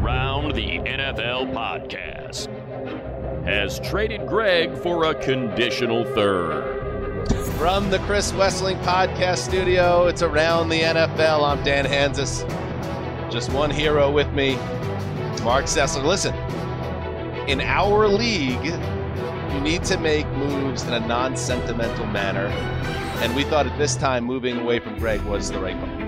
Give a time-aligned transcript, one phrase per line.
[0.00, 2.46] Around the NFL podcast
[3.44, 7.28] has traded Greg for a conditional third.
[7.58, 11.44] From the Chris Wesseling podcast studio, it's Around the NFL.
[11.46, 12.48] I'm Dan Hanzus.
[13.30, 14.54] Just one hero with me,
[15.44, 16.02] Mark Sessler.
[16.02, 16.34] Listen,
[17.46, 22.46] in our league, you need to make moves in a non sentimental manner.
[23.22, 25.99] And we thought at this time moving away from Greg was the right one.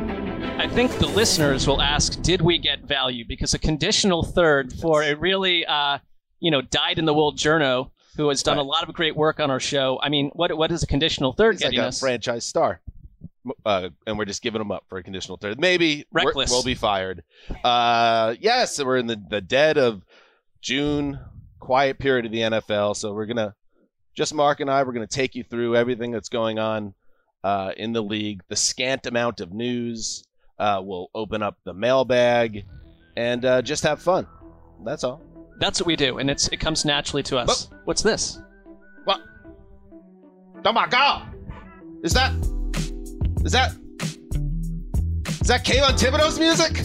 [0.59, 3.25] I think the listeners will ask, did we get value?
[3.27, 5.99] Because a conditional third for a really, uh,
[6.41, 9.41] you know, dyed in the wool journo who has done a lot of great work
[9.41, 9.99] on our show.
[10.03, 12.01] I mean, what what is a conditional third He's like getting a us?
[12.01, 12.81] franchise star.
[13.67, 15.59] Uh, and we're just giving him up for a conditional third.
[15.59, 16.51] Maybe Reckless.
[16.51, 17.25] we'll be fired.
[17.65, 20.05] Uh, yes, we're in the, the dead of
[20.61, 21.19] June,
[21.59, 22.95] quiet period of the NFL.
[22.97, 23.55] So we're gonna
[24.15, 24.83] just Mark and I.
[24.85, 26.95] We're gonna take you through everything that's going on
[27.43, 30.23] uh, in the league, the scant amount of news.
[30.59, 32.65] Uh, we'll open up the mailbag
[33.17, 34.27] and uh, just have fun.
[34.85, 35.21] That's all.
[35.59, 37.69] That's what we do, and it's it comes naturally to us.
[37.85, 38.41] What's this?
[39.05, 39.21] What?
[40.65, 41.29] Oh my God!
[42.03, 42.33] Is that?
[43.45, 43.73] Is that?
[45.41, 46.85] Is that Kayvon Thibodeaux's music?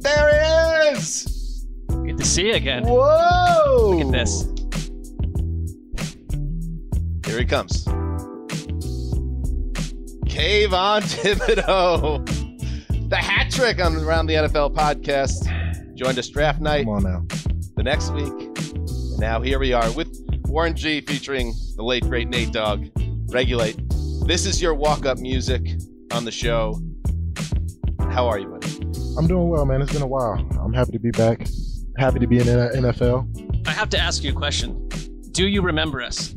[0.00, 1.66] There it is!
[1.88, 2.84] Good to see you again.
[2.84, 3.96] Whoa!
[3.96, 4.48] Look at this.
[7.26, 7.86] Here he comes.
[10.34, 13.08] Kayvon Thibodeaux.
[13.08, 15.46] The hat trick on Around the NFL podcast.
[15.94, 16.86] Joined us draft night.
[16.86, 17.24] Come on now.
[17.76, 18.32] the next week.
[18.32, 20.12] And now here we are with
[20.46, 22.88] Warren G featuring the late great Nate Dogg.
[23.28, 23.76] Regulate.
[24.26, 25.62] This is your walk up music
[26.12, 26.80] on the show.
[28.10, 28.72] How are you, buddy?
[29.16, 29.82] I'm doing well, man.
[29.82, 30.44] It's been a while.
[30.60, 31.46] I'm happy to be back.
[31.96, 33.68] Happy to be in the NFL.
[33.68, 34.88] I have to ask you a question.
[35.30, 36.34] Do you remember us?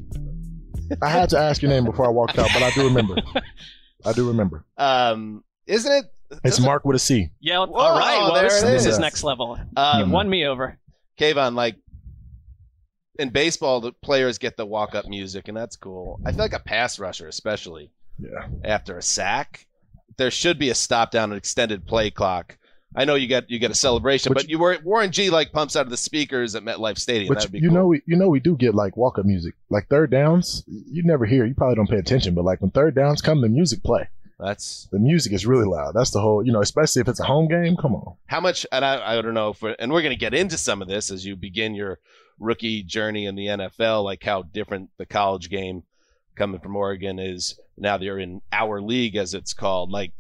[1.02, 3.16] I had to ask your name before I walked out, but I do remember.
[4.08, 4.66] I do remember.
[4.78, 6.06] Um, isn't it?
[6.44, 7.30] It's Mark with a C.
[7.40, 7.60] Yeah.
[7.60, 8.18] Whoa, all right.
[8.20, 9.00] Well, there this, it this is is.
[9.00, 9.58] next level.
[9.76, 10.78] Um, You've won me over.
[11.20, 11.76] Kayvon, like
[13.20, 16.20] in baseball, the players get the walk up music, and that's cool.
[16.26, 18.48] I feel like a pass rusher, especially Yeah.
[18.64, 19.66] after a sack,
[20.18, 22.57] there should be a stop down an extended play clock.
[22.96, 25.52] I know you get you get a celebration, But but you were Warren G like
[25.52, 27.34] pumps out of the speakers at MetLife Stadium.
[27.52, 27.78] Be you cool.
[27.78, 30.64] know, we, you know, we do get like walk up music, like third downs.
[30.68, 31.46] You never hear.
[31.46, 34.08] You probably don't pay attention, but like when third downs come, the music play.
[34.40, 35.94] that's The music is really loud.
[35.94, 36.46] That's the whole.
[36.46, 37.76] You know, especially if it's a home game.
[37.76, 38.16] Come on.
[38.28, 40.58] how much and I, I don't know if we're, and we're going to get into
[40.58, 42.00] some of this as you begin your
[42.40, 45.84] rookie journey in the NFL like how different the college game
[46.36, 50.14] coming from Oregon is now they're in our league as it's called like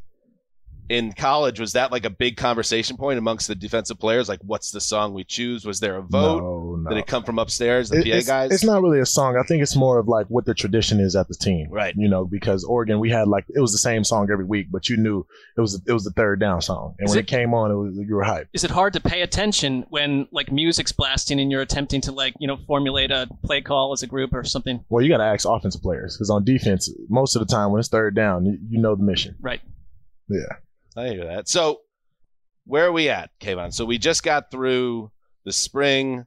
[0.90, 4.72] in college was that like a big conversation point amongst the defensive players like what's
[4.72, 6.90] the song we choose was there a vote No, no.
[6.90, 9.36] did it come from upstairs the It- PA it's, guys it's not really a song.
[9.38, 11.68] I think it's more of like what the tradition is at the team.
[11.70, 11.94] Right.
[11.98, 14.88] You know, because Oregon, we had like it was the same song every week, but
[14.90, 15.26] you knew
[15.58, 17.72] it was it was the third down song, and Is when it- it, came on,
[17.72, 18.48] it was you were hyped.
[18.54, 22.34] Is it hard to pay attention when like music's blasting and you're attempting to like
[22.40, 24.86] you know formulate a play call as a group or something?
[24.90, 27.80] Well, you got to ask offensive players because on defense, most of the time when
[27.80, 29.36] it's third down, you, you know the mission.
[29.42, 29.60] Right.
[30.30, 30.40] Yeah.
[30.98, 31.48] I hear that.
[31.48, 31.82] So,
[32.66, 33.74] where are we at, Kayvon?
[33.74, 35.12] So we just got through
[35.46, 36.26] the spring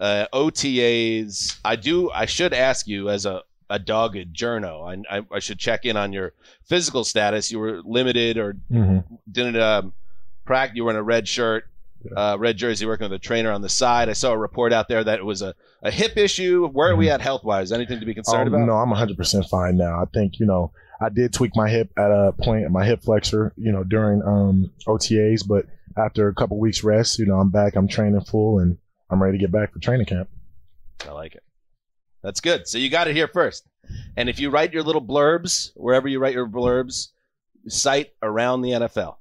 [0.00, 1.58] uh, OTAs.
[1.64, 2.10] I do.
[2.10, 5.04] I should ask you as a a dogged journo.
[5.10, 6.32] I, I I should check in on your
[6.64, 7.50] physical status.
[7.50, 8.98] You were limited or hmm
[9.30, 9.92] didn't um,
[10.44, 11.64] Prac, you were in a red shirt,
[12.16, 14.08] uh, red jersey, working with a trainer on the side.
[14.08, 16.66] I saw a report out there that it was a, a hip issue.
[16.68, 17.70] Where are we at health wise?
[17.70, 18.66] Anything to be concerned Oh, about?
[18.66, 20.02] No, I'm 100% fine now.
[20.02, 20.72] I think, you know,
[21.02, 24.22] I did tweak my hip at a point, in my hip flexor, you know, during
[24.22, 25.66] um, OTAs, but
[25.96, 28.78] after a couple weeks rest, you know, I'm back, I'm training full, and
[29.10, 30.28] I'm ready to get back for training camp.
[31.06, 31.42] I like it.
[32.22, 32.68] That's good.
[32.68, 33.66] So you got it here first.
[34.16, 37.08] And if you write your little blurbs, wherever you write your blurbs,
[37.66, 39.16] cite around the NFL.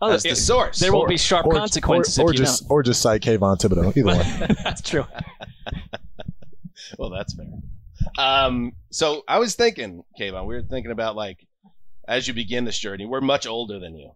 [0.00, 0.80] Oh, That's the source.
[0.80, 3.58] there won't be sharp Or, consequences or, or if you just or just cite Kayvon
[3.58, 4.06] Thibodeaux, either
[4.46, 4.56] one.
[4.62, 5.06] That's true.
[6.98, 7.46] well, that's fair.
[8.18, 11.38] Um, so I was thinking, Kayvon, we were thinking about like
[12.06, 14.12] as you begin this journey, we're much older than you,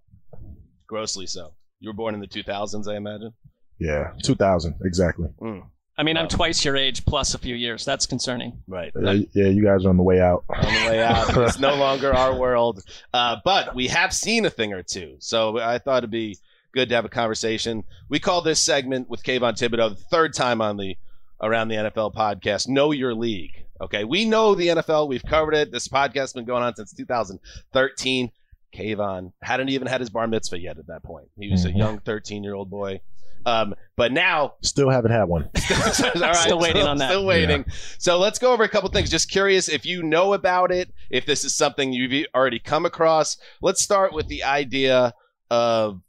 [0.86, 1.54] grossly so.
[1.80, 3.32] You were born in the 2000s, I imagine.
[3.78, 5.28] Yeah, 2000 exactly.
[5.40, 5.62] Mm,
[5.96, 7.84] I mean, I'm twice your age plus a few years.
[7.84, 8.60] That's concerning.
[8.66, 8.92] right.
[9.00, 10.44] Yeah, yeah, you guys are on the way out.
[10.48, 11.36] on the way out.
[11.36, 12.82] It's no longer our world.
[13.14, 15.16] Uh, but we have seen a thing or two.
[15.20, 16.38] So I thought it'd be
[16.72, 17.84] good to have a conversation.
[18.08, 20.96] We call this segment with Kayvon Thibodeaux the third time on the
[21.40, 23.64] Around the NFL podcast, Know Your League.
[23.80, 24.04] Okay.
[24.04, 25.08] We know the NFL.
[25.08, 25.70] We've covered it.
[25.72, 28.30] This podcast has been going on since 2013.
[28.74, 31.28] Kayvon hadn't even had his bar mitzvah yet at that point.
[31.38, 31.78] He was a Mhm.
[31.78, 33.00] young 13 year old boy.
[33.46, 35.44] Um, but now Still haven't had one.
[35.70, 37.08] all right, Still waiting on that.
[37.08, 37.64] Still waiting.
[37.98, 39.08] So let's go over a couple things.
[39.10, 43.38] Just curious if you know about it, if this is something you've already come across.
[43.62, 45.14] Let's start with the idea
[45.50, 46.02] of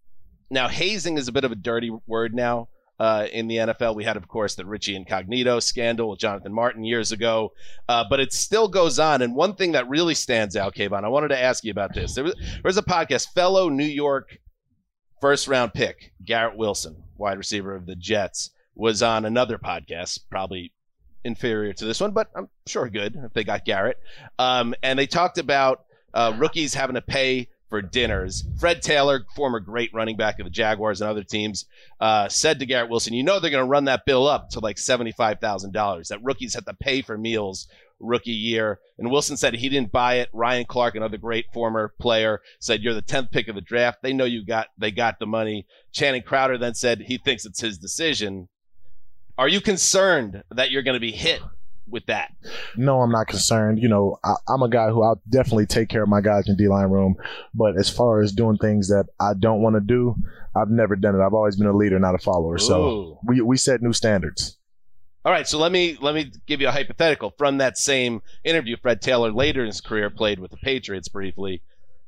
[0.50, 2.68] now hazing is a bit of a dirty word now.
[3.00, 6.84] Uh, in the NFL, we had, of course, the Richie Incognito scandal with Jonathan Martin
[6.84, 7.54] years ago,
[7.88, 9.22] uh, but it still goes on.
[9.22, 12.14] And one thing that really stands out, Kayvon, I wanted to ask you about this.
[12.14, 14.38] There was, there was a podcast, fellow New York
[15.22, 20.74] first round pick, Garrett Wilson, wide receiver of the Jets, was on another podcast, probably
[21.24, 23.98] inferior to this one, but I'm sure good if they got Garrett.
[24.38, 28.44] Um, and they talked about uh, rookies having to pay for dinners.
[28.60, 31.66] Fred Taylor, former great running back of the Jaguars and other teams,
[32.00, 34.60] uh, said to Garrett Wilson, "You know they're going to run that bill up to
[34.60, 36.10] like seventy-five thousand dollars.
[36.10, 37.68] That rookies have to pay for meals."
[38.02, 40.30] Rookie year, and Wilson said he didn't buy it.
[40.32, 44.02] Ryan Clark, another great former player, said you're the tenth pick of the draft.
[44.02, 45.66] They know you got they got the money.
[45.92, 48.48] Channing Crowder then said he thinks it's his decision.
[49.38, 51.42] Are you concerned that you're going to be hit
[51.90, 52.34] with that?
[52.76, 53.80] No, I'm not concerned.
[53.80, 56.56] You know, I, I'm a guy who I'll definitely take care of my guys in
[56.56, 57.16] D line room.
[57.54, 60.16] But as far as doing things that I don't want to do,
[60.56, 61.24] I've never done it.
[61.24, 62.58] I've always been a leader, not a follower.
[62.58, 64.58] So we we set new standards.
[65.26, 68.78] All right, so let me let me give you a hypothetical from that same interview.
[68.78, 71.62] Fred Taylor later in his career played with the Patriots briefly,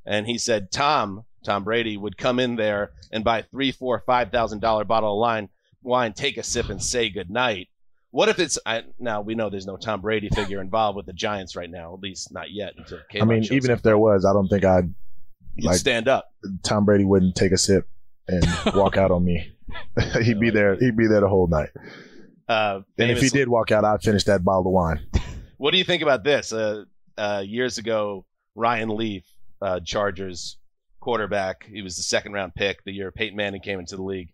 [0.06, 4.32] and he said Tom Tom Brady would come in there and buy three, four, five
[4.32, 5.50] thousand dollar bottle of wine,
[5.82, 7.68] wine, take a sip, and say goodnight.
[8.12, 11.14] What if it's I, now we know there's no Tom Brady figure involved with the
[11.14, 12.74] Giants right now, at least not yet.
[12.78, 14.94] Until I mean, even if there was, I don't think I'd
[15.60, 16.30] like- stand up,
[16.64, 17.88] Tom Brady wouldn't take a sip
[18.28, 19.52] and walk out on me.
[20.24, 20.76] he'd be there.
[20.76, 21.70] He'd be there the whole night.
[22.50, 25.00] uh, And if he did walk out, I'd finish that bottle of wine.
[25.58, 26.52] What do you think about this?
[26.52, 26.84] Uh,
[27.18, 28.26] uh, years ago,
[28.56, 29.24] Ryan Leaf,
[29.62, 30.58] uh, Chargers
[31.00, 34.34] quarterback, he was the second round pick the year Peyton Manning came into the league.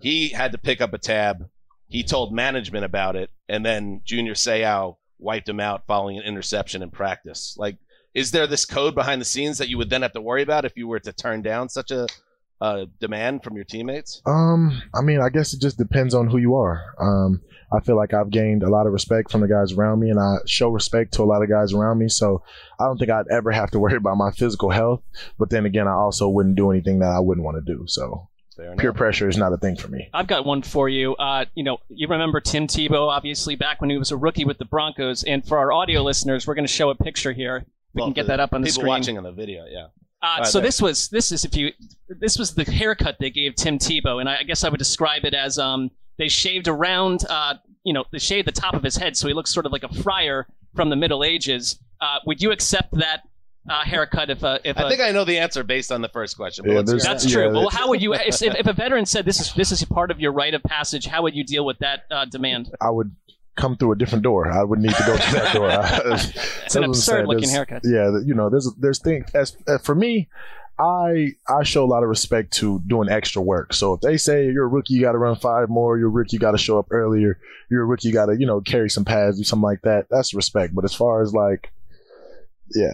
[0.00, 1.48] He had to pick up a tab.
[1.90, 6.82] He told management about it, and then Junior Seau wiped him out following an interception
[6.82, 7.54] in practice.
[7.58, 7.76] Like,
[8.14, 10.64] is there this code behind the scenes that you would then have to worry about
[10.64, 12.06] if you were to turn down such a
[13.00, 14.22] demand from your teammates?
[14.24, 16.94] Um, I mean, I guess it just depends on who you are.
[17.00, 17.42] Um,
[17.72, 20.18] I feel like I've gained a lot of respect from the guys around me, and
[20.18, 22.08] I show respect to a lot of guys around me.
[22.08, 22.42] So
[22.78, 25.02] I don't think I'd ever have to worry about my physical health.
[25.38, 27.84] But then again, I also wouldn't do anything that I wouldn't want to do.
[27.86, 28.28] So
[28.64, 30.08] Fair peer pressure is not a thing for me.
[30.14, 31.14] I've got one for you.
[31.16, 34.58] Uh, you know, you remember Tim Tebow, obviously, back when he was a rookie with
[34.58, 35.22] the Broncos.
[35.24, 37.64] And for our audio listeners, we're going to show a picture here.
[37.94, 38.88] We Well, can get that up on the people screen.
[38.88, 39.64] watching on the video.
[39.68, 39.86] Yeah.
[40.22, 40.68] Uh, right, so there.
[40.68, 41.72] this was this is if you
[42.08, 45.24] this was the haircut they gave Tim Tebow, and I, I guess I would describe
[45.24, 48.96] it as um they shaved around uh you know they shaved the top of his
[48.96, 51.80] head so he looks sort of like a friar from the Middle Ages.
[52.02, 53.22] Uh, would you accept that
[53.68, 56.08] uh, haircut if a if I a, think I know the answer based on the
[56.08, 56.64] first question.
[56.64, 57.52] but Yeah, let's hear that's Yeah, true.
[57.52, 60.20] Well, how would you if, if a veteran said this is this is part of
[60.20, 61.06] your rite of passage?
[61.06, 62.72] How would you deal with that uh, demand?
[62.80, 63.14] I would
[63.56, 64.50] come through a different door.
[64.50, 65.70] I would need to go through that door.
[66.64, 67.82] It's an absurd looking haircut.
[67.84, 70.28] Yeah, you know, there's there's things as uh, for me.
[70.78, 73.74] I I show a lot of respect to doing extra work.
[73.74, 75.98] So if they say you're a rookie, you got to run five more.
[75.98, 77.38] You're a rookie, you got to show up earlier.
[77.70, 80.06] You're a rookie, you got to you know carry some pads, do something like that.
[80.10, 80.74] That's respect.
[80.74, 81.70] But as far as like,
[82.74, 82.92] yeah,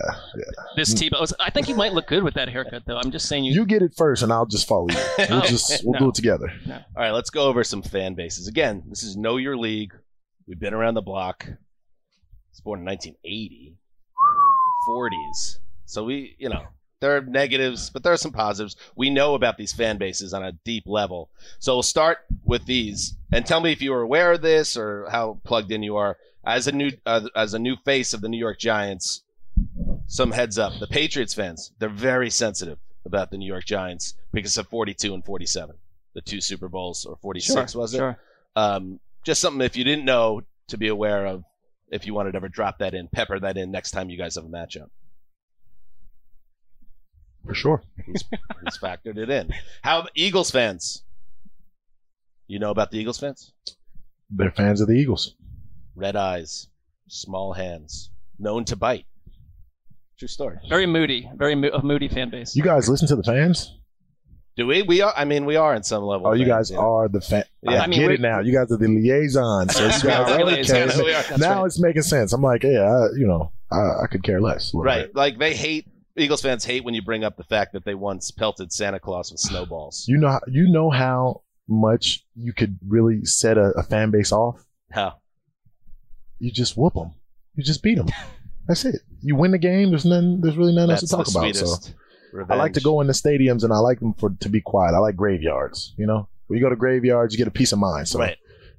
[0.77, 2.97] This Tebow, I think you might look good with that haircut, though.
[2.97, 3.53] I'm just saying you.
[3.53, 4.97] you get it first, and I'll just follow you.
[5.31, 6.53] We'll just we'll do it together.
[6.69, 8.49] All right, let's go over some fan bases.
[8.49, 9.93] Again, this is Know Your League.
[10.47, 11.47] We've been around the block.
[12.51, 13.77] It's born in 1980,
[14.89, 15.59] 40s.
[15.85, 16.65] So we, you know,
[17.01, 18.77] there are negatives, but there are some positives.
[18.97, 21.31] We know about these fan bases on a deep level.
[21.59, 25.07] So we'll start with these, and tell me if you were aware of this or
[25.11, 28.29] how plugged in you are as a new uh, as a new face of the
[28.29, 29.23] New York Giants.
[30.07, 34.57] Some heads up: the Patriots fans they're very sensitive about the New York Giants because
[34.59, 35.77] of 42 and 47,
[36.15, 37.99] the two Super Bowls, or 46 was it?
[37.99, 38.19] Sure.
[38.57, 41.45] Um, just something if you didn't know to be aware of.
[41.89, 44.35] If you wanted to ever drop that in, pepper that in next time you guys
[44.35, 44.89] have a matchup.
[47.47, 47.83] For sure.
[48.05, 48.25] He's,
[48.65, 49.51] he's factored it in.
[49.83, 51.05] How about Eagles fans?
[52.49, 53.53] You know about the Eagles fans?
[54.31, 55.37] They're fans of the Eagles.
[55.95, 56.67] Red eyes,
[57.09, 59.07] small hands, known to bite.
[60.19, 60.57] True story.
[60.69, 61.31] Very moody.
[61.37, 62.57] Very mo- a moody fan base.
[62.57, 63.77] You guys listen to the fans?
[64.57, 64.81] Do we?
[64.83, 65.13] We are.
[65.15, 66.29] I mean, we are in some level.
[66.29, 66.81] Oh, you fans, guys know.
[66.81, 67.45] are the fan.
[67.63, 67.73] Yeah.
[67.73, 68.41] I, I mean, get it now.
[68.41, 69.75] You guys are the liaisons.
[69.77, 70.93] So you guys are liaisons.
[70.95, 71.03] okay.
[71.05, 71.23] We are.
[71.23, 71.67] That's Now right.
[71.67, 72.33] it's making sense.
[72.33, 74.73] I'm like, yeah, I, you know, I, I could care less.
[74.75, 75.07] Right.
[75.09, 75.15] bit.
[75.17, 75.87] Like they hate.
[76.19, 79.31] Eagles fans hate when you bring up the fact that they once pelted Santa Claus
[79.31, 80.07] with snowballs.
[80.09, 84.33] You know, how- you know how much you could really set a, a fan base
[84.33, 84.65] off.
[84.91, 85.19] How?
[86.39, 87.13] You just whoop them.
[87.55, 88.09] You just beat them.
[88.67, 89.01] That's it.
[89.23, 89.91] You win the game.
[89.91, 90.41] There's nothing.
[90.41, 91.57] There's really nothing That's else to talk about.
[91.57, 91.95] So sweetest.
[92.51, 94.95] I like to go in the stadiums and I like them for to be quiet.
[94.95, 95.95] I like graveyards.
[95.97, 98.09] You know, when you go to graveyards, you get a peace of mind.
[98.09, 98.37] So right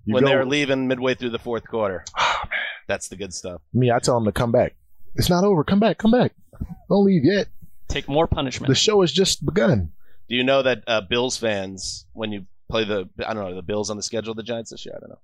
[0.08, 2.04] you when go, they're leaving midway through the fourth quarter.
[2.20, 2.44] Oh,
[2.88, 3.62] That's the good stuff.
[3.74, 4.76] me, I tell them to come back.
[5.16, 5.64] It's not over.
[5.64, 5.98] Come back.
[5.98, 6.34] Come back.
[6.88, 7.48] Don't leave yet.
[7.90, 8.70] Take more punishment.
[8.70, 9.92] The show has just begun.
[10.30, 13.62] Do you know that uh, Bills fans, when you play the, I don't know, the
[13.64, 14.94] Bills on the schedule of the Giants this year?
[14.96, 15.20] I don't know.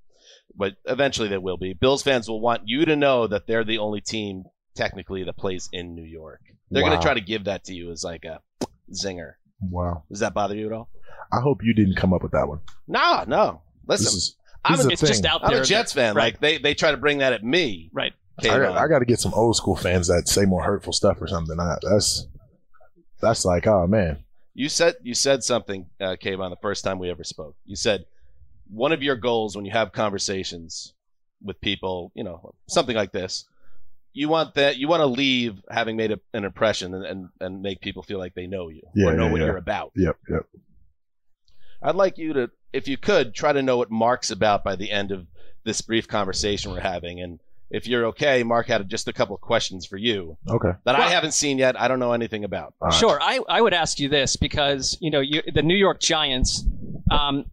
[0.55, 1.73] But eventually they will be.
[1.73, 5.69] Bills fans will want you to know that they're the only team technically that plays
[5.71, 6.41] in New York.
[6.71, 8.39] They're going to try to give that to you as like a
[8.91, 9.33] zinger.
[9.61, 10.03] Wow.
[10.09, 10.89] Does that bother you at all?
[11.31, 12.59] I hope you didn't come up with that one.
[12.87, 13.61] No, no.
[13.87, 14.35] Listen, This is.
[14.65, 15.31] I'm, this a, is it's just thing.
[15.31, 15.61] out I'm there.
[15.61, 16.15] a Jets fan.
[16.15, 16.33] Right.
[16.33, 17.89] Like they, they try to bring that at me.
[17.93, 18.13] Right.
[18.39, 21.21] I got, I got to get some old school fans that say more hurtful stuff
[21.21, 21.59] or something.
[21.59, 22.27] I, that's
[23.21, 24.23] that's like, oh man,
[24.55, 27.55] You said you said something, uh, Kayvon, the first time we ever spoke.
[27.65, 28.05] You said
[28.69, 30.93] one of your goals when you have conversations
[31.43, 33.45] with people, you know, something like this,
[34.13, 37.61] you want that you want to leave having made a, an impression and, and and
[37.61, 39.47] make people feel like they know you Yeah, or know yeah, what yeah.
[39.47, 39.91] you're about.
[39.95, 40.45] yep, yep.
[41.81, 44.89] I'd like you to, if you could, try to know what Mark's about by the
[44.91, 45.27] end of
[45.65, 47.19] this brief conversation we're having.
[47.19, 47.39] And
[47.69, 50.71] if you're okay, Mark had just a couple of questions for you Okay.
[50.85, 51.79] that I haven't seen yet.
[51.79, 52.73] I don't know anything about.
[52.79, 52.93] All right.
[52.97, 53.19] Sure.
[53.21, 56.63] I, I would ask you this because, you know, you, the New York Giants,
[57.11, 57.45] um,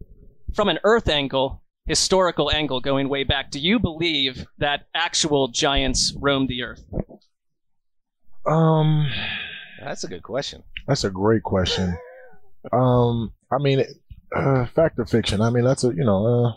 [0.53, 6.13] from an Earth angle, historical angle going way back, do you believe that actual giants
[6.17, 6.81] roamed the Earth?
[8.45, 9.09] Um,
[9.83, 10.63] That's a good question.
[10.87, 11.97] that's a great question.
[12.71, 13.83] um, I mean,
[14.35, 15.41] uh, fact or fiction?
[15.41, 16.51] I mean, that's a you know, uh,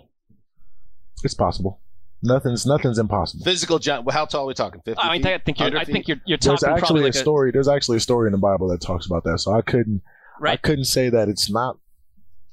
[1.25, 1.81] it's possible.
[2.23, 3.45] Nothing's nothing's impossible.
[3.45, 4.05] Physical giant.
[4.05, 4.81] Well, How tall are we talking?
[4.85, 5.03] Fifty.
[5.03, 5.33] I mean, feet?
[5.35, 7.51] I think you're, I think you're, you're There's talking actually probably a like a, story.
[7.51, 9.41] There's actually a story in the Bible that talks about that.
[9.41, 10.01] So I couldn't,
[10.41, 10.53] Right.
[10.55, 11.79] I couldn't say that it's not.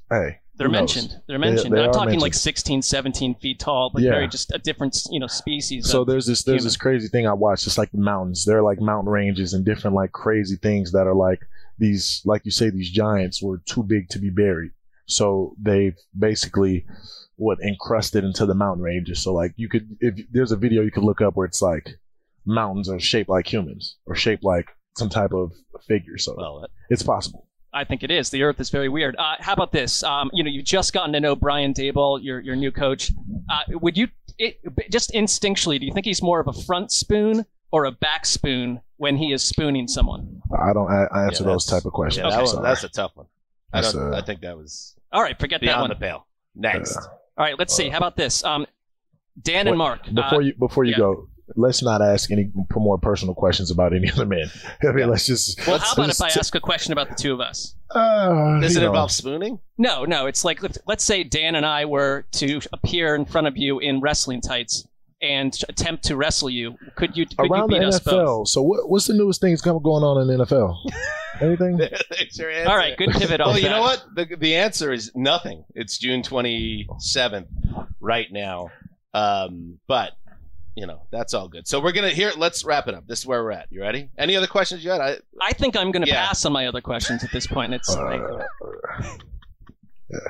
[0.10, 0.96] Hey, They're who knows?
[0.96, 1.22] mentioned.
[1.28, 1.74] They're mentioned.
[1.76, 4.12] they I'm are talking like 16, 17 feet tall, but Yeah.
[4.12, 5.90] very just a different, you know, species.
[5.90, 6.66] So there's this there's human.
[6.66, 7.66] this crazy thing I watched.
[7.66, 8.46] It's like the mountains.
[8.46, 11.42] They're like mountain ranges and different like crazy things that are like
[11.80, 14.72] these, like you say, these giants were too big to be buried.
[15.08, 16.86] So they've basically
[17.38, 19.24] what encrusted into the mountain ranges.
[19.24, 21.98] So like you could, if there's a video you could look up where it's like
[22.46, 25.52] mountains are shaped like humans or shaped like some type of
[25.88, 26.18] figure.
[26.20, 27.48] So Well, it's possible.
[27.74, 28.30] I think it is.
[28.30, 29.16] The Earth is very weird.
[29.18, 30.04] Uh, how about this?
[30.04, 33.12] Um, you know, you've just gotten to know Brian Daboll, your your new coach.
[33.50, 34.60] Uh, would you it,
[34.92, 35.80] just instinctually?
[35.80, 39.32] Do you think he's more of a front spoon or a back spoon when he
[39.32, 40.42] is spooning someone?
[40.60, 42.26] I don't I, I answer Yeah, those type of questions.
[42.26, 43.28] yeah, that I'm one, that's a tough one.
[43.74, 44.14] I That's, don't.
[44.14, 45.90] uh, I think that was All right, forget that one.
[45.90, 46.28] the pale.
[46.56, 46.98] Next.
[46.98, 47.02] Uh,
[47.38, 47.88] All right, let's see.
[47.88, 48.44] How about this?
[48.44, 48.68] Um,
[49.42, 50.04] Dan and Mark.
[50.14, 50.98] before uh, you before you yeah.
[50.98, 54.50] go, let's not ask any more personal questions about any other men.
[54.84, 55.60] I mean, let's just.
[55.66, 57.76] well, let's how about if I t- ask a question about the two of us?
[57.90, 59.60] Uh, Does it know, involve spooning?
[59.78, 60.28] No, no.
[60.28, 63.80] It's like let's, let's say Dan and I were to appear in front of you
[63.80, 64.88] in wrestling tights
[65.22, 66.78] and attempt to wrestle you.
[66.96, 68.14] Could you could around you the beat us both?
[68.14, 68.48] NFL?
[68.48, 70.76] So what, what's the newest things come going on in the NFL?
[71.42, 71.78] Anything?
[71.78, 72.70] There's your answer.
[72.70, 73.72] All right, good pivot off Well, you that.
[73.72, 74.04] know what?
[74.16, 75.64] The, the answer is nothing.
[75.74, 77.48] It's June 27th
[78.00, 78.70] right now.
[79.14, 80.12] Um, but,
[80.82, 81.68] you know, that's all good.
[81.68, 82.32] So we're going to here.
[82.36, 83.06] Let's wrap it up.
[83.06, 83.68] This is where we're at.
[83.72, 84.10] You ready?
[84.18, 85.00] Any other questions you had?
[85.00, 86.26] I, I think I'm going to Yeah.
[86.26, 87.72] pass on my other questions at this point.
[87.76, 88.20] It's like,
[90.14, 90.30] Uh,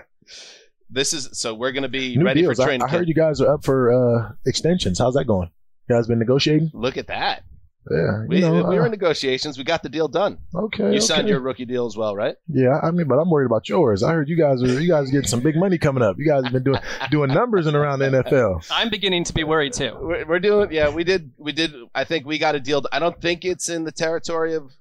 [0.90, 2.58] this is so we're going to be new ready deals.
[2.58, 2.84] for I, training.
[2.86, 5.00] I heard you guys are up for uh, extensions.
[5.00, 5.50] How's that going?
[5.88, 6.70] You guys been negotiating?
[6.74, 7.44] Look at that.
[7.90, 9.58] Yeah, We, you know, we were uh, in negotiations.
[9.58, 10.38] We got the deal done.
[10.54, 10.94] okay.
[10.94, 12.36] You signed your rookie deal as well, right?
[12.48, 14.04] Yeah, I mean, but I'm worried about yours.
[14.04, 16.18] I heard you guys are you guys are getting some big money coming up.
[16.20, 16.80] You guys have been doing
[17.12, 18.68] doing numbers in around the NFL.
[18.70, 19.98] I'm beginning to be worried too.
[20.00, 20.72] We're, we're doing.
[20.72, 21.32] Yeah, we did.
[21.38, 21.74] We did.
[21.96, 22.84] I think we got a deal.
[22.92, 24.72] I don't think it's in the territory of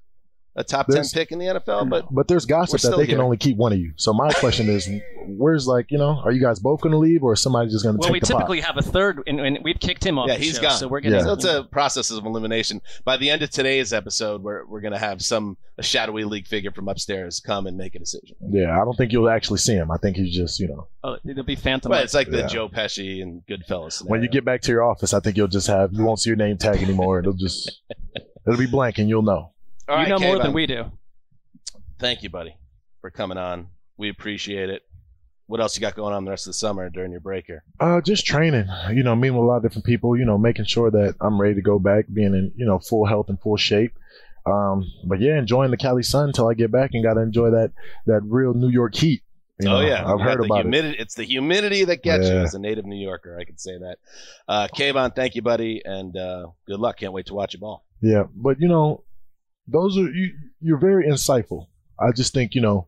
[0.55, 3.19] a top ten pick in the NFL, but But there's gossip that still they can
[3.21, 3.93] only keep one of you.
[3.95, 4.89] So my question is,
[5.27, 7.83] where's like you know, are you guys both going to leave, or is somebody just
[7.83, 8.37] going to Well, take we the biggest thing?
[8.37, 8.75] Well we typically pot?
[8.75, 10.27] have a third, and, and we've kicked him off.
[10.27, 10.77] yeah, the he's show, gone.
[10.77, 11.17] So we're gonna.
[11.17, 11.23] Yeah.
[11.23, 12.81] So it's a process of elimination.
[13.05, 16.71] By the end of today's episode, we're we're gonna have some a shadowy league figure
[16.71, 18.35] from upstairs come and make a decision.
[18.49, 19.89] Yeah, I don't think you'll actually see him.
[19.89, 21.89] I think he's just you know, oh, it'll be Phantom.
[21.89, 22.47] But it's like the Yeah.
[22.47, 24.03] Joe Pesci and Goodfellas.
[24.05, 26.29] when you get back to your office, I think you'll just have you won't see
[26.29, 27.19] your name tag anymore.
[27.19, 27.81] It'll just
[28.45, 29.53] it'll be blank, and you'll know.
[29.87, 30.91] All you right, know more than we do.
[31.99, 32.55] Thank you, buddy,
[33.01, 33.67] for coming on.
[33.97, 34.83] We appreciate it.
[35.47, 37.63] What else you got going on the rest of the summer during your break here?
[37.79, 38.67] Uh, just training.
[38.93, 40.17] You know, meeting with a lot of different people.
[40.17, 43.05] You know, making sure that I'm ready to go back, being in you know full
[43.05, 43.93] health and full shape.
[44.45, 47.51] Um, but yeah, enjoying the Cali sun until I get back and got to enjoy
[47.51, 47.73] that
[48.05, 49.23] that real New York heat.
[49.59, 50.99] You know, oh yeah, I've You heard got the about it.
[50.99, 52.37] It's the humidity that gets you.
[52.37, 53.97] As a native New Yorker, I can say that.
[54.47, 56.97] Uh, Kayvon, thank you, buddy, and uh, good luck.
[56.97, 57.85] Can't wait to watch you ball.
[58.01, 59.03] Yeah, but you know,
[59.67, 60.31] those are you.
[60.61, 61.67] You're very insightful.
[61.99, 62.87] I just think you know,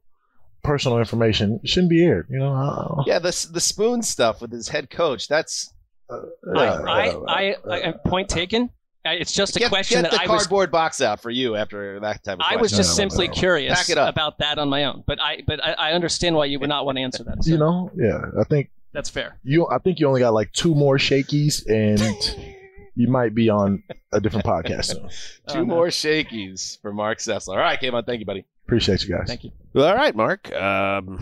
[0.64, 2.28] personal information shouldn't be aired.
[2.30, 5.28] You know, Yeah, the the spoon stuff with his head coach.
[5.28, 5.74] That's
[6.10, 6.16] I,
[6.58, 7.56] uh, I, I,
[7.90, 8.70] I, point taken.
[9.06, 10.44] Uh, It's just a get, question get that the I was.
[10.44, 13.28] cardboard box out for you after that type of I was just No, no, simply
[13.28, 13.34] no.
[13.34, 14.14] curious Pack it up.
[14.14, 16.86] about that on my own, but I, but I, I understand why you would not
[16.86, 17.44] want to answer that.
[17.44, 18.22] So you know, yeah.
[18.40, 19.38] I think that's fair.
[19.44, 19.68] you.
[19.68, 22.00] I think you only got like two more shakies, and
[22.96, 25.10] you might be on a different podcast soon.
[25.50, 25.66] Two Oh, no.
[25.66, 27.50] more shakies for Mark Sessler.
[27.54, 28.46] All right, Kayvon, thank you, buddy.
[28.66, 29.28] Appreciate you guys.
[29.28, 29.52] Thank you.
[29.74, 30.52] Well, all right, Mark.
[30.54, 31.20] Um,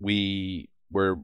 [0.00, 1.18] we were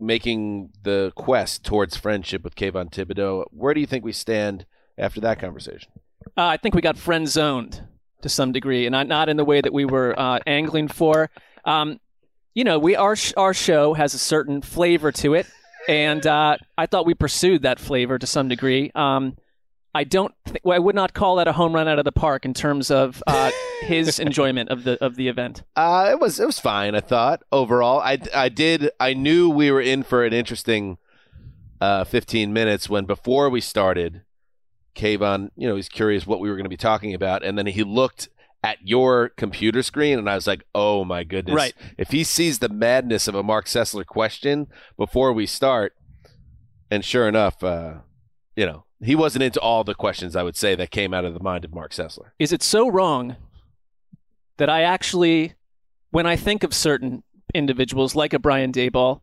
[0.00, 3.44] making the quest towards friendship with Kayvon Thibodeaux.
[3.50, 4.64] Where do you think we stand
[4.96, 5.90] after that conversation?
[6.36, 7.82] Uh, I think we got friend zoned
[8.22, 11.30] to some degree, and not not in the way that we were uh, angling for.
[11.64, 12.00] Um,
[12.54, 15.46] you know, we our sh- our show has a certain flavor to it,
[15.88, 18.92] and uh, I thought we pursued that flavor to some degree.
[18.94, 19.36] Um,
[19.94, 20.34] I don't.
[20.44, 22.54] Th- well, I would not call that a home run out of the park in
[22.54, 25.62] terms of uh, his enjoyment of the of the event.
[25.74, 26.94] Uh, it was it was fine.
[26.94, 30.98] I thought overall, I I did I knew we were in for an interesting
[31.80, 34.22] uh, 15 minutes when before we started,
[34.94, 37.66] Kayvon, you know, he's curious what we were going to be talking about, and then
[37.66, 38.28] he looked
[38.62, 41.74] at your computer screen, and I was like, oh my goodness, Right.
[41.96, 44.66] If he sees the madness of a Mark Sessler question
[44.96, 45.94] before we start,
[46.90, 47.98] and sure enough, uh,
[48.56, 51.34] you know, he wasn't into all the questions I would say that came out of
[51.34, 52.30] the mind of Mark Sessler.
[52.38, 53.36] Is it so wrong
[54.56, 55.54] that I actually,
[56.10, 57.22] when I think of certain
[57.54, 59.20] individuals like a Brian Daboll,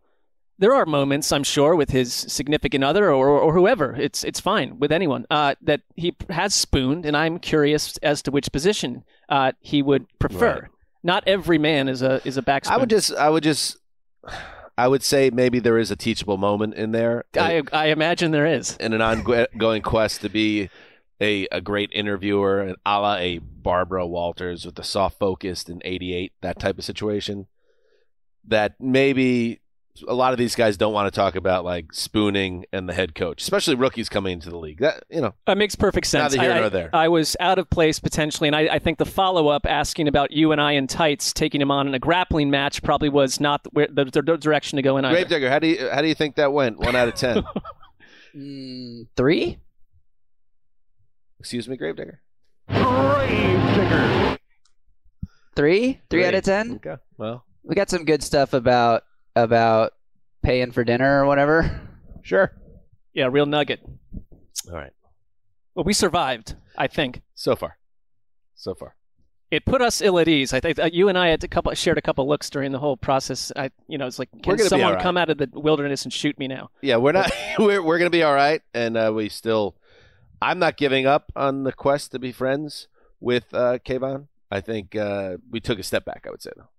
[0.58, 3.96] there are moments, I'm sure, with his significant other or, or whoever.
[3.96, 8.32] It's it's fine with anyone uh, that he has spooned, and I'm curious as to
[8.32, 10.54] which position uh, he would prefer.
[10.54, 10.72] Right.
[11.04, 13.78] Not every man is a is a back I would just, I would just,
[14.78, 18.48] I would say maybe there is a teachable moment in there, I, I imagine there
[18.48, 18.76] is.
[18.78, 20.70] in an ongoing quest to be
[21.22, 25.82] a, a great interviewer, and a la a Barbara Walters with the soft focused in
[25.84, 27.48] '88, that type of situation.
[28.48, 29.60] That maybe
[30.08, 33.15] a lot of these guys don't want to talk about like spooning and the head
[33.15, 34.79] coach, especially rookies coming into the league.
[34.79, 36.34] That you know, that makes perfect sense.
[36.36, 36.89] Neither here I, nor there.
[36.93, 40.31] I was out of place potentially, and I, I think the follow up asking about
[40.31, 43.63] you and I in tights, taking him on in a grappling match, probably was not
[43.63, 45.15] the, where- the, the direction to go in either.
[45.15, 46.77] Gravedigger, how do you how do you think that went?
[46.79, 47.43] One out of ten.
[48.36, 49.60] Mm, three?
[51.39, 52.19] Excuse me, Gravedigger.
[55.55, 56.01] Three?
[56.10, 56.73] Three out of ten?
[56.86, 56.95] Okay.
[57.17, 59.03] Well, We got some good stuff about
[59.36, 59.93] about
[60.43, 61.82] paying for dinner or whatever.
[62.21, 62.54] sure.
[63.13, 63.80] Yeah, real nugget.
[64.69, 64.91] All right.
[65.74, 67.21] Well, we survived, I think.
[67.34, 67.78] So far,
[68.56, 68.95] so far.
[69.52, 70.54] It put us ill at ease.
[70.54, 72.80] I think uh, you and I had a couple shared a couple looks during the
[72.80, 73.52] whole process.
[73.56, 75.04] I, you know, it's like, can someone all right.
[75.04, 76.71] come out of the wilderness and shoot me now?
[76.82, 77.32] Yeah, we're not.
[77.60, 79.76] we're we're gonna be all right, and uh, we still.
[80.41, 82.88] I'm not giving up on the quest to be friends
[83.19, 84.28] with uh, Kayvon.
[84.52, 86.26] I think uh, we took a step back.
[86.28, 86.69] I would say though.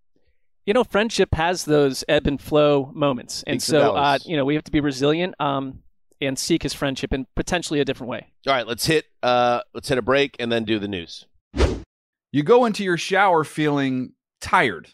[0.66, 4.44] You know, friendship has those ebb and flow moments, and Peaks so uh, you know
[4.44, 5.78] we have to be resilient um,
[6.20, 8.26] and seek his friendship in potentially a different way.
[8.48, 9.04] All right, let's hit.
[9.22, 11.24] Uh, let's hit a break and then do the news.
[12.32, 14.88] You go into your shower feeling tired,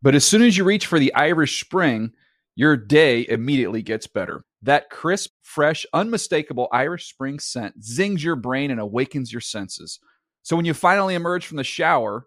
[0.00, 2.12] but as soon as you reach for the Irish Spring,
[2.56, 4.44] your day immediately gets better.
[4.62, 10.00] That crisp, fresh, unmistakable Irish Spring scent zings your brain and awakens your senses.
[10.42, 12.26] So when you finally emerge from the shower,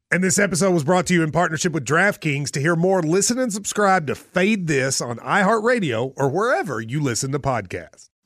[0.13, 2.51] And this episode was brought to you in partnership with DraftKings.
[2.51, 7.31] To hear more, listen and subscribe to Fade This on iHeartRadio or wherever you listen
[7.31, 8.10] to podcasts.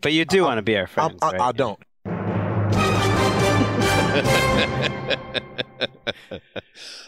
[0.00, 1.40] But you do want to be our friends, I, right?
[1.40, 1.78] I don't.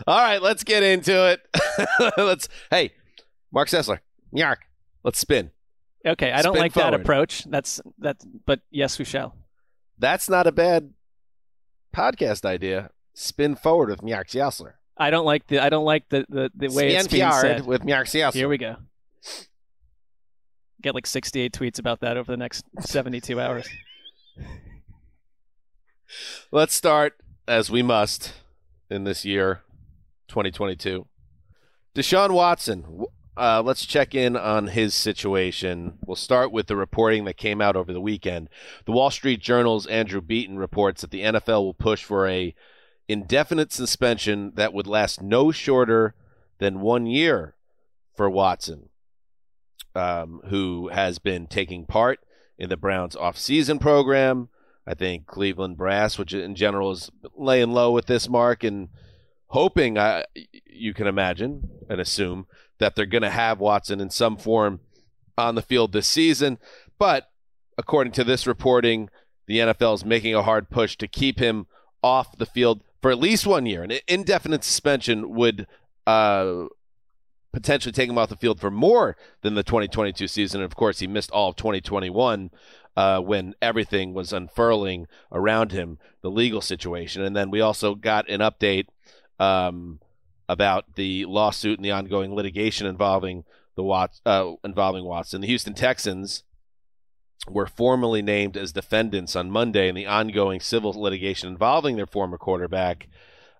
[0.07, 1.41] All right, let's get into it.
[2.17, 2.49] let's.
[2.71, 2.93] Hey,
[3.53, 3.99] Mark Sessler,
[4.33, 4.61] Yark,
[5.03, 5.51] let's spin.
[6.07, 7.45] Okay, I don't Spin like that approach.
[7.45, 9.35] That's that, but yes, we shall.
[9.99, 10.93] That's not a bad
[11.95, 12.91] podcast idea.
[13.15, 14.73] Spin forward with Mjark Sessler.
[14.97, 17.67] I don't like the I don't like the the, the way it's Spin being said.
[17.67, 18.35] with Mjark Sessler.
[18.35, 18.77] Here we go.
[20.85, 23.67] Get like 68 tweets about that over the next 72 hours.
[26.53, 27.15] Let's start
[27.49, 28.35] as we must
[28.91, 29.63] in this year,
[30.29, 31.07] 2022.
[31.95, 33.07] Deshaun Watson.
[33.35, 35.99] Uh, let's check in on his situation.
[36.07, 38.51] We'll start with the reporting that came out over the weekend.
[38.85, 42.55] The Wall Street Journal's Andrew Beaton reports that the NFL will push for a
[43.09, 46.15] indefinite suspension that would last no shorter
[46.59, 47.55] than one year
[48.15, 48.91] for Watson,
[49.95, 52.21] um, who has been taking part
[52.59, 54.49] in the Browns off-season program.
[54.87, 58.89] I think Cleveland brass, which in general is laying low with this mark and
[59.49, 59.97] hoping,
[60.67, 62.47] you can imagine and assume
[62.79, 64.81] that they're going to have Watson in some form
[65.39, 66.59] on the field this season.
[66.99, 67.31] But
[67.79, 69.09] according to this reporting,
[69.47, 71.67] the NFL is making a hard push to keep him
[72.03, 73.83] off the field for at least one year.
[73.83, 75.67] An indefinite suspension would
[76.07, 76.65] uh,
[77.55, 80.61] potentially take him off the field for more than the 2022 season.
[80.61, 82.51] And of course, he missed all of 2021
[82.97, 87.23] uh, when everything was unfurling around him, the legal situation.
[87.23, 88.87] And then we also got an update
[89.39, 90.01] um,
[90.49, 93.45] about the lawsuit and the ongoing litigation involving
[93.77, 95.41] the Wat- uh, involving Watson.
[95.41, 96.45] The Houston Texans
[97.49, 102.39] were formally named as defendants on Monday in the ongoing civil litigation involving their former
[102.39, 103.09] quarterback.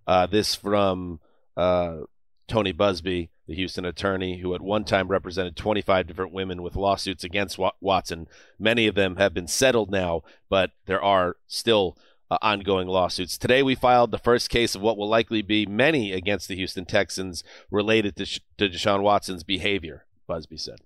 [0.07, 1.21] Uh, this from
[1.57, 1.99] uh,
[2.47, 7.25] Tony Buzbee, the Houston attorney who at one time represented 25 different women with lawsuits
[7.25, 8.27] against Watson.
[8.59, 11.97] Many of them have been settled now, but there are still
[12.31, 13.37] uh, ongoing lawsuits.
[13.37, 16.87] Today, we filed the first case of what will likely be many against the Houston
[16.87, 18.25] Texans related to,
[18.57, 20.81] to Deshaun Watson's behavior, Buzbee said.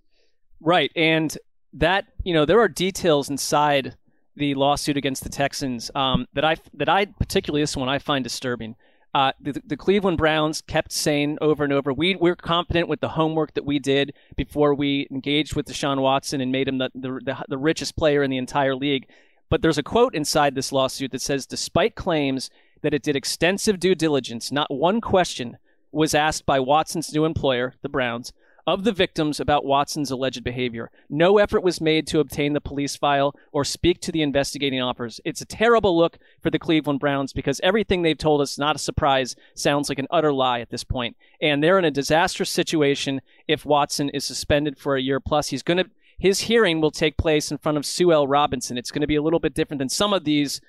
[0.61, 1.37] Right, and
[1.73, 3.97] that you know there are details inside
[4.37, 8.25] the lawsuit against the Texans um, that I that I particularly this one I find
[8.25, 8.75] disturbing.
[9.15, 13.09] Uh, the, the Cleveland Browns kept saying over and over, we we're confident with the
[13.09, 17.21] homework that we did before we engaged with Deshaun Watson and made him the, the
[17.25, 19.09] the the richest player in the entire league.
[19.49, 22.51] But there's a quote inside this lawsuit that says, despite claims
[22.83, 25.57] that it did extensive due diligence, not one question
[25.91, 28.33] was asked by Watson's new employer, the Browns,
[28.69, 30.91] of the victims about Watson's alleged behavior.
[31.09, 35.23] No effort was made to obtain the police file or speak to the investigating officers.
[35.25, 38.79] It's a terrible look for the Cleveland Browns because everything they've told us, not a
[38.79, 41.17] surprise, sounds like an utter lie at this point.
[41.41, 45.49] And they're in a disastrous situation if Watson is suspended for a year plus.
[45.49, 48.27] He's going to his hearing will take place in front of Sue L.
[48.27, 48.77] Robinson.
[48.77, 50.61] It's going to be a little bit different than some of these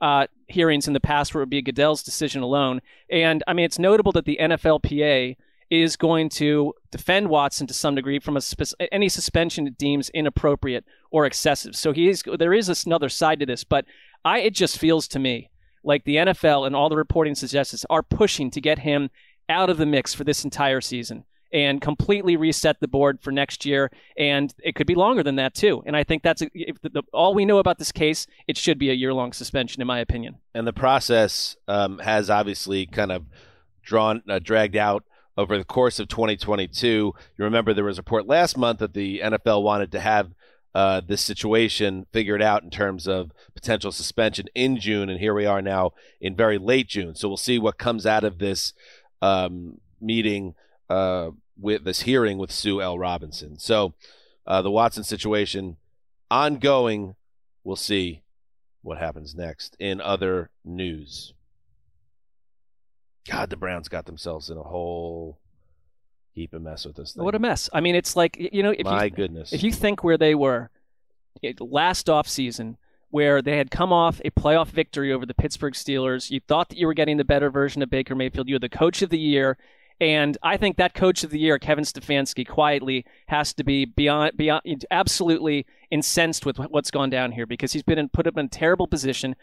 [0.00, 2.80] uh, hearings in the past where it would be Goodell's decision alone.
[3.10, 5.36] And I mean, it's notable that the NFLPA
[5.70, 10.84] is going to defend Watson to some degree from spe- any suspension it deems inappropriate
[11.10, 11.74] or excessive.
[11.74, 13.84] So he is there is another side to this, but
[14.24, 15.50] I it just feels to me
[15.82, 19.10] like the NFL and all the reporting suggests are pushing to get him
[19.48, 21.24] out of the mix for this entire season.
[21.52, 23.88] and completely reset the board for next year.
[24.18, 25.84] And it could be longer than that too.
[25.86, 28.26] And I think that's if the, the, all we know about this case.
[28.48, 30.38] It should be a year long suspension, in my opinion.
[30.52, 33.26] And the process um, has obviously kind of
[33.84, 35.04] drawn, uh, dragged out
[35.36, 36.88] over the course of 2022.
[36.88, 40.32] You remember there was a report last month that the NFL wanted to have
[40.74, 45.46] uh, this situation figured out in terms of potential suspension in June, and here we
[45.46, 47.14] are now in very late June.
[47.14, 48.72] So we'll see what comes out of this
[49.22, 50.54] um, meeting
[50.90, 52.98] uh, with this hearing with Sue L.
[52.98, 53.58] Robinson.
[53.58, 53.94] So
[54.46, 55.76] uh, the Watson situation
[56.30, 57.14] ongoing.
[57.62, 58.22] We'll see
[58.82, 59.76] what happens next.
[59.78, 61.33] In other news,
[63.28, 65.38] God, the Browns got themselves in a whole
[66.32, 67.24] heap of mess with this thing.
[67.24, 67.70] What a mess!
[67.72, 69.52] I mean, it's like you know, if My you, goodness.
[69.52, 70.70] if you think where they were
[71.60, 72.76] last off season,
[73.10, 76.78] where they had come off a playoff victory over the Pittsburgh Steelers, you thought that
[76.78, 78.48] you were getting the better version of Baker Mayfield.
[78.48, 79.56] You were the coach of the year.
[80.00, 84.36] And I think that coach of the year, Kevin Stefanski, quietly has to be beyond,
[84.36, 88.46] beyond, absolutely incensed with what's gone down here because he's been in, put up in
[88.46, 89.36] a terrible position.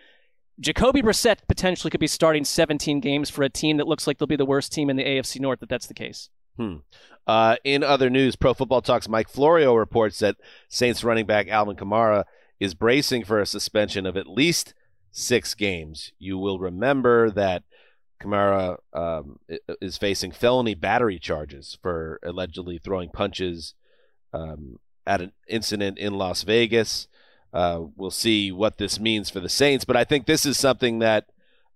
[0.62, 4.28] Jacoby Brissett potentially could be starting 17 games for a team that looks like they'll
[4.28, 6.30] be the worst team in the AFC North if that's the case.
[6.56, 6.78] Hmm.
[7.26, 10.38] Uh, in other news, Pro Football Talks Mike Florio reports that
[10.69, 12.26] Saints running back Alvin Kamara
[12.60, 14.74] is bracing for a suspension of at least
[15.12, 16.13] six games.
[16.19, 17.63] You will remember that
[18.21, 19.39] Kamara um,
[19.82, 23.74] is facing felony battery charges for allegedly throwing punches
[24.34, 27.08] um, at an incident in Las Vegas.
[27.54, 31.00] Uh, we'll see what this means for the Saints, but I think this is something
[31.00, 31.28] that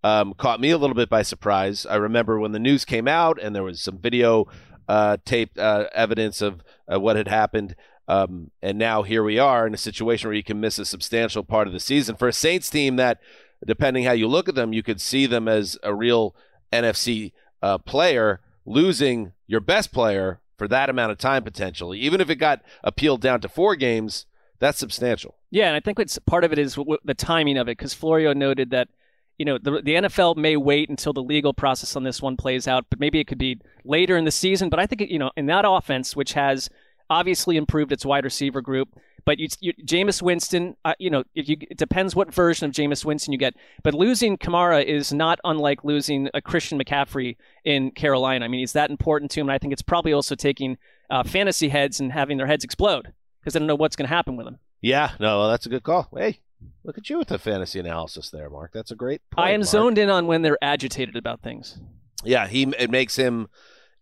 [0.04, 1.86] um, caught me a little bit by surprise.
[1.86, 4.48] I remember when the news came out and there was some video
[4.88, 7.76] uh, taped uh, evidence of uh, what had happened.
[8.08, 11.44] Um, and now here we are in a situation where you can miss a substantial
[11.44, 13.20] part of the season for a Saints team that,
[13.66, 16.36] depending how you look at them, you could see them as a real
[16.72, 17.34] NFC
[17.64, 22.00] uh, player losing your best player for that amount of time potentially.
[22.00, 24.28] Even if it got appealed down to four games,
[24.60, 25.36] that's substantial.
[25.56, 27.94] Yeah, and I think it's part of it is w- the timing of it because
[27.94, 28.90] Florio noted that
[29.38, 32.68] you know the the NFL may wait until the legal process on this one plays
[32.68, 34.68] out, but maybe it could be later in the season.
[34.68, 36.70] But I think you know in that offense, which has
[37.10, 41.48] obviously improved its wide receiver group, but you, you Jameis Winston, uh, you know, if
[41.48, 43.54] you it depends what version of Jameis Winston you get.
[43.82, 48.44] But losing Kamara is not unlike losing a Christian McCaffrey in Carolina.
[48.44, 50.78] I mean, he's that important to him, and I think it's probably also taking
[51.10, 54.14] uh, fantasy heads and having their heads explode because they don't know what's going to
[54.14, 54.60] happen with him.
[54.82, 56.10] Yeah, no, that's a good call.
[56.16, 56.40] Hey,
[56.84, 58.72] look at you with the fantasy analysis there, Mark.
[58.74, 59.22] That's a great.
[59.32, 59.70] Point, I am Mark.
[59.70, 61.80] zoned in on when they're agitated about things.
[62.24, 63.48] Yeah, he it makes him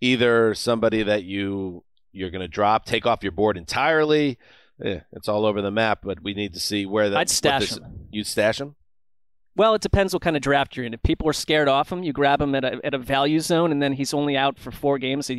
[0.02, 4.38] either somebody that you you're going to drop, take off your board entirely.
[4.84, 7.18] Yeah, it's all over the map, but we need to see where that.
[7.18, 8.08] I'd stash this- him.
[8.12, 8.76] You'd stash him.
[9.56, 10.96] Well, it depends what kind of draft you're in.
[10.96, 13.72] If people are scared off him, you grab him at a, at a value zone,
[13.72, 15.36] and then he's only out for four games, uh,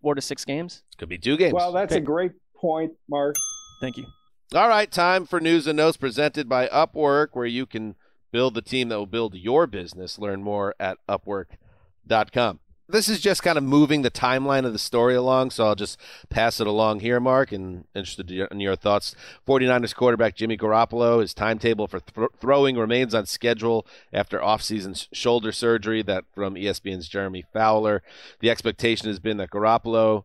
[0.00, 0.84] four to six games.
[0.98, 1.52] Could be two games.
[1.52, 2.00] Well, that's Okay.
[2.00, 3.34] a great point, Mark.
[3.80, 4.04] Thank you.
[4.54, 7.96] All right, time for news and notes presented by Upwork, where you can
[8.30, 10.20] build the team that will build your business.
[10.20, 12.60] Learn more at upwork.com.
[12.88, 15.98] This is just kind of moving the timeline of the story along, so I'll just
[16.30, 19.16] pass it along here, Mark, and interested in your thoughts.
[19.48, 25.50] 49ers quarterback Jimmy Garoppolo, his timetable for th- throwing remains on schedule after offseason shoulder
[25.50, 28.00] surgery that from ESPN's Jeremy Fowler.
[28.38, 30.22] The expectation has been that Garoppolo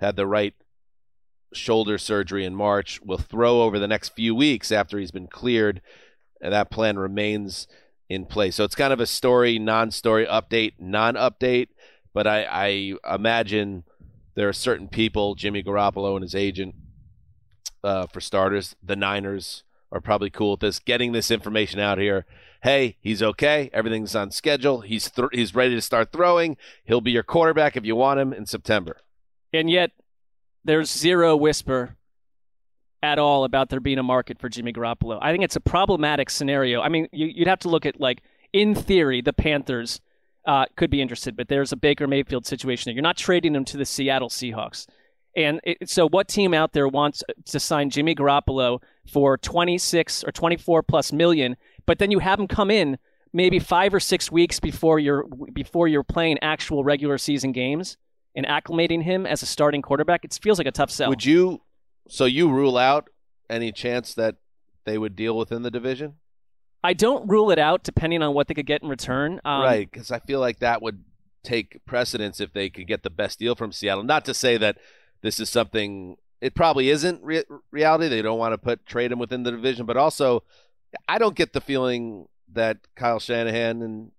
[0.00, 0.54] had the right
[1.52, 5.80] shoulder surgery in March, will throw over the next few weeks after he's been cleared,
[6.40, 7.66] and that plan remains
[8.08, 8.56] in place.
[8.56, 11.68] So it's kind of a story, non-story update, non-update.
[12.14, 13.84] But I, I imagine
[14.34, 16.74] there are certain people, Jimmy Garoppolo and his agent,
[17.84, 22.26] uh, for starters, the Niners are probably cool with this, getting this information out here.
[22.62, 23.70] Hey, he's okay.
[23.72, 24.80] Everything's on schedule.
[24.80, 26.56] He's th- he's ready to start throwing.
[26.84, 28.98] He'll be your quarterback if you want him in September.
[29.52, 29.92] And yet,
[30.64, 31.96] there's zero whisper
[33.02, 35.18] at all about there being a market for Jimmy Garoppolo.
[35.22, 36.80] I think it's a problematic scenario.
[36.80, 40.00] I mean, you, you'd have to look at like in theory, the Panthers
[40.46, 42.88] uh, could be interested, but there's a Baker Mayfield situation.
[42.90, 42.94] there.
[42.94, 44.86] You're not trading him to the Seattle Seahawks.
[45.36, 50.32] And it, so, what team out there wants to sign Jimmy Garoppolo for 26 or
[50.32, 52.98] 24 plus million, but then you have him come in
[53.32, 57.98] maybe five or six weeks before you're before you're playing actual regular season games
[58.34, 60.24] and acclimating him as a starting quarterback?
[60.24, 61.08] It feels like a tough sell.
[61.08, 61.62] Would you?
[62.08, 63.10] So you rule out
[63.50, 64.36] any chance that
[64.84, 66.14] they would deal within the division?
[66.82, 69.40] I don't rule it out, depending on what they could get in return.
[69.44, 71.04] Um, right, because I feel like that would
[71.42, 74.04] take precedence if they could get the best deal from Seattle.
[74.04, 74.78] Not to say that
[75.22, 78.08] this is something it probably isn't re- reality.
[78.08, 80.44] They don't want to put trade him within the division, but also
[81.08, 84.12] I don't get the feeling that Kyle Shanahan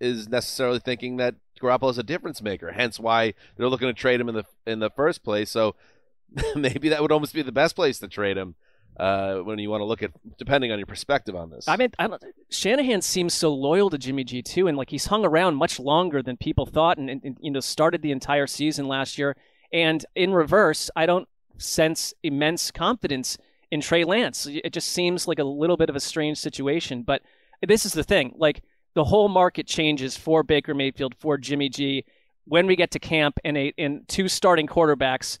[0.00, 2.72] is necessarily thinking that Garoppolo's a difference maker.
[2.72, 5.50] Hence why they're looking to trade him in the in the first place.
[5.50, 5.74] So
[6.56, 8.54] maybe that would almost be the best place to trade him
[8.98, 11.68] uh, when you want to look at, depending on your perspective on this.
[11.68, 12.08] I mean, I
[12.50, 16.22] Shanahan seems so loyal to Jimmy G too, and like he's hung around much longer
[16.22, 19.36] than people thought, and, and, and you know started the entire season last year.
[19.72, 23.36] And in reverse, I don't sense immense confidence
[23.70, 24.46] in Trey Lance.
[24.46, 27.02] It just seems like a little bit of a strange situation.
[27.02, 27.22] But
[27.66, 28.62] this is the thing: like
[28.96, 32.04] the whole market changes for Baker Mayfield, for Jimmy G,
[32.46, 35.38] when we get to camp, and a and two starting quarterbacks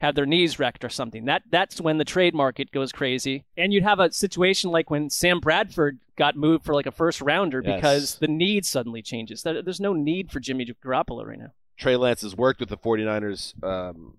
[0.00, 1.24] have their knees wrecked or something.
[1.24, 3.44] That that's when the trade market goes crazy.
[3.56, 7.20] And you'd have a situation like when Sam Bradford got moved for like a first
[7.20, 7.76] rounder Yes.
[7.76, 9.42] because the need suddenly changes.
[9.42, 11.52] There- There's no need for Jimmy Garoppolo right now.
[11.78, 14.14] Trey Lance has worked with the 49ers um,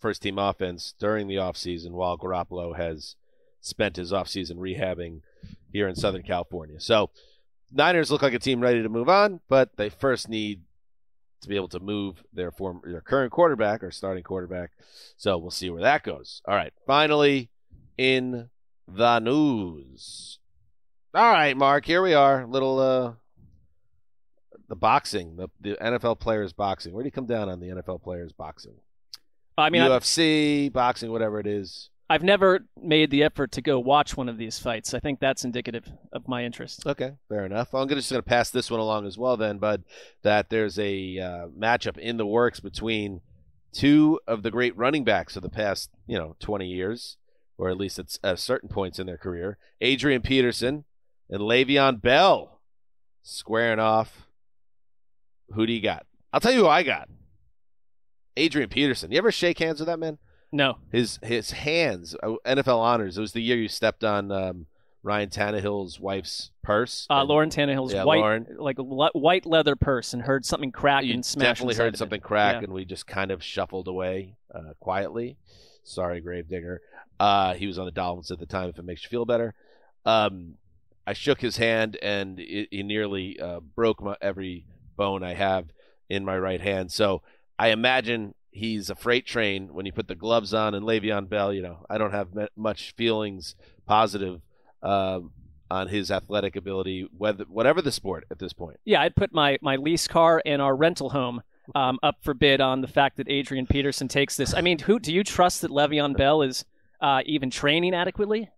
[0.00, 3.14] first team offense during the offseason while Garoppolo has
[3.60, 5.20] spent his offseason rehabbing
[5.72, 6.80] here in Southern California.
[6.80, 7.10] So,
[7.72, 10.62] Niners look like a team ready to move on, but they first need
[11.42, 14.70] to be able to move their form their current quarterback or starting quarterback.
[15.16, 16.42] So, we'll see where that goes.
[16.46, 17.50] All right, finally
[17.98, 18.48] in
[18.88, 20.38] the news.
[21.14, 22.46] All right, Mark, here we are.
[22.46, 23.12] Little uh
[24.68, 26.92] the boxing, the, the NFL players boxing.
[26.92, 28.74] Where do you come down on the NFL players boxing?
[29.56, 31.90] I mean, UFC, boxing, whatever it is.
[32.08, 34.94] I've never made the effort to go watch one of these fights.
[34.94, 36.86] I think that's indicative of my interest.
[36.86, 37.74] Okay, fair enough.
[37.74, 39.82] I'm gonna just going to pass this one along as well, then, bud.
[40.22, 43.22] That there's a uh, matchup in the works between
[43.72, 47.16] two of the great running backs of the past, you know, 20 years,
[47.58, 49.58] or at least at, at certain points in their career.
[49.80, 50.84] Adrian Peterson
[51.28, 52.60] and Le'Veon Bell
[53.22, 54.28] squaring off.
[55.50, 56.06] Who do you got?
[56.32, 57.08] I'll tell you who I got.
[58.36, 59.10] Adrian Peterson.
[59.10, 60.18] You ever shake hands with that man?
[60.52, 60.78] No.
[60.92, 63.18] His his hands, uh, NFL honors.
[63.18, 64.66] It was the year you stepped on um,
[65.02, 67.06] Ryan Tannehill's wife's purse.
[67.10, 68.46] Uh, And Lauren Tannehill's Yeah, white, Lauren.
[68.58, 71.44] like le- white leather purse, and heard something crack you and smash.
[71.58, 72.64] definitely heard something crack, Yeah.
[72.64, 75.36] and we just kind of shuffled away uh, quietly.
[75.84, 76.80] Sorry, Gravedigger.
[77.20, 78.68] Uh, he was on the Dolphins at the time.
[78.68, 79.54] If it makes you feel better,
[80.04, 80.54] um,
[81.06, 85.66] I shook his hand, and it, he nearly uh, broke my every bone I have
[86.08, 86.90] in my right hand.
[86.92, 87.22] So
[87.58, 90.74] I imagine he's a freight train when you put the gloves on.
[90.74, 93.54] And Le'Veon Bell, you know, I don't have much feelings
[93.86, 94.40] positive
[94.82, 95.32] um,
[95.70, 98.78] on his athletic ability, whether whatever the sport at this point.
[98.84, 101.42] Yeah, I'd put my, my lease car and our rental home
[101.74, 104.54] um, up for bid on the fact that Adrian Peterson takes this.
[104.54, 106.64] I mean, who do you trust that Le'Veon Bell is
[107.00, 108.48] uh, even training adequately?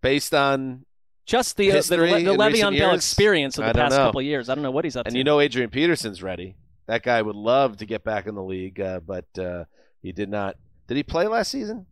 [0.00, 0.84] Based on
[1.26, 4.06] Just the uh, the, the, Le'Veon Bell experience of the past know.
[4.06, 4.48] couple of years.
[4.48, 5.16] I don't know what he's up And to.
[5.16, 6.56] And you know Adrian Peterson's ready.
[6.88, 9.64] That guy would love to get back in the league, uh, but uh,
[10.02, 10.56] he did not.
[10.88, 11.86] Did he play last season?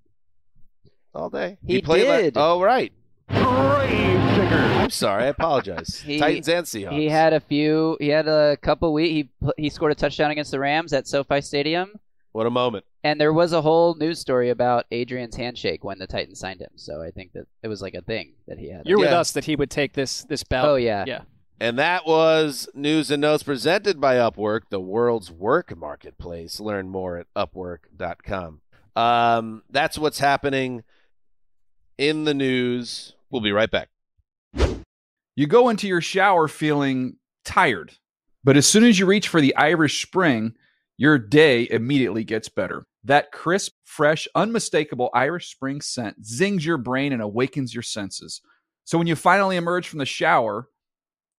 [1.15, 1.59] All day.
[1.65, 2.93] He played la- oh right.
[3.29, 5.25] I'm sorry.
[5.25, 6.01] I apologize.
[6.07, 6.93] He- Titans and Seahawks.
[6.99, 7.97] He had a few.
[8.01, 9.29] He had a couple weeks.
[9.41, 11.99] He he scored a touchdown against the Rams at SoFi Stadium,
[12.33, 12.85] what a moment.
[13.03, 16.71] and there was a whole news story about Adrian's handshake when the Titans signed him.
[16.77, 18.83] So I think that it was like a thing that he had.
[18.87, 20.69] You're with us that he would take this this bout.
[20.69, 21.05] Oh yeah.
[21.07, 21.23] yeah.
[21.59, 26.61] And that was news and notes presented by Upwork, the world's work marketplace.
[26.61, 28.61] Learn more at upwork.com.
[28.95, 30.85] Um, that's what's happening
[31.97, 33.15] in the news.
[33.31, 33.89] We'll be right back.
[35.35, 37.93] You go into your shower feeling tired,
[38.45, 40.55] but as soon as you reach for the Irish Spring,
[40.99, 42.87] your day immediately gets better.
[43.05, 48.41] That crisp, fresh, unmistakable Irish Spring scent zings your brain and awakens your senses.
[48.85, 50.69] So when you finally emerge from the shower,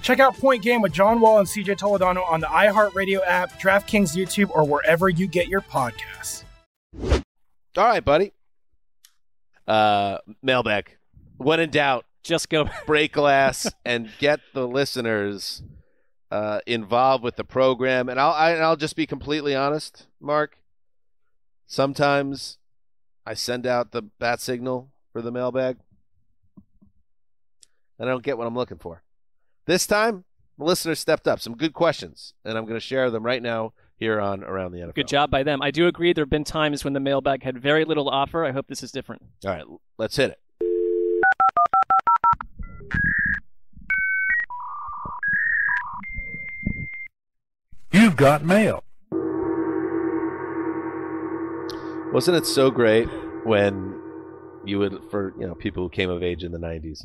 [0.06, 4.16] Check out Point Game with John Wall and CJ Toledano on the iHeartRadio app, DraftKings
[4.16, 6.43] YouTube, or wherever you get your podcasts.
[7.01, 7.24] All
[7.76, 8.32] right, buddy.
[9.68, 10.95] Uh, mailbag.
[11.38, 15.64] When in doubt, just go break glass and get the listeners
[16.30, 18.08] uh, involved with the program.
[18.08, 20.60] And I'll I, and I'll just be completely honest, Mark.
[21.66, 22.60] Sometimes
[23.26, 25.78] I send out the bat signal for the mailbag,
[27.97, 29.01] and I don't get what I'm looking for.
[29.68, 30.26] This time,
[30.59, 31.39] the listeners stepped up.
[31.39, 34.80] Some good questions, and I'm going to share them right now here on Around the
[34.80, 34.93] NFL.
[34.93, 35.59] Good job by them.
[35.61, 38.45] I do agree there have been times when the mailbag had very little to offer.
[38.45, 39.24] I hope this is different.
[39.43, 39.63] All right,
[39.97, 40.39] let's hit it.
[47.91, 48.84] You've got mail.
[52.13, 53.07] Wasn't it so great
[53.45, 53.99] when
[54.63, 56.99] you would, for you know, people who came of age in the '90s,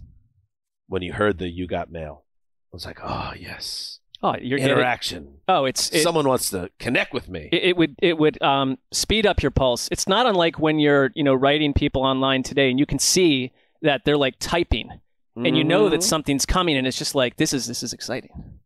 [0.88, 2.24] when you heard the "You Got Mail"?
[2.72, 5.38] I was like, oh yes, Oh, you're interaction.
[5.48, 7.48] Oh, it's it, Someone wants to connect with me.
[7.52, 9.88] It, it would it would um, speed up your pulse.
[9.90, 13.52] It's not unlike when you're you know writing people online today, and you can see
[13.80, 15.00] that they're like typing,
[15.36, 16.04] and you know that Mhm.
[16.04, 18.58] something's coming, and it's just like this is this is exciting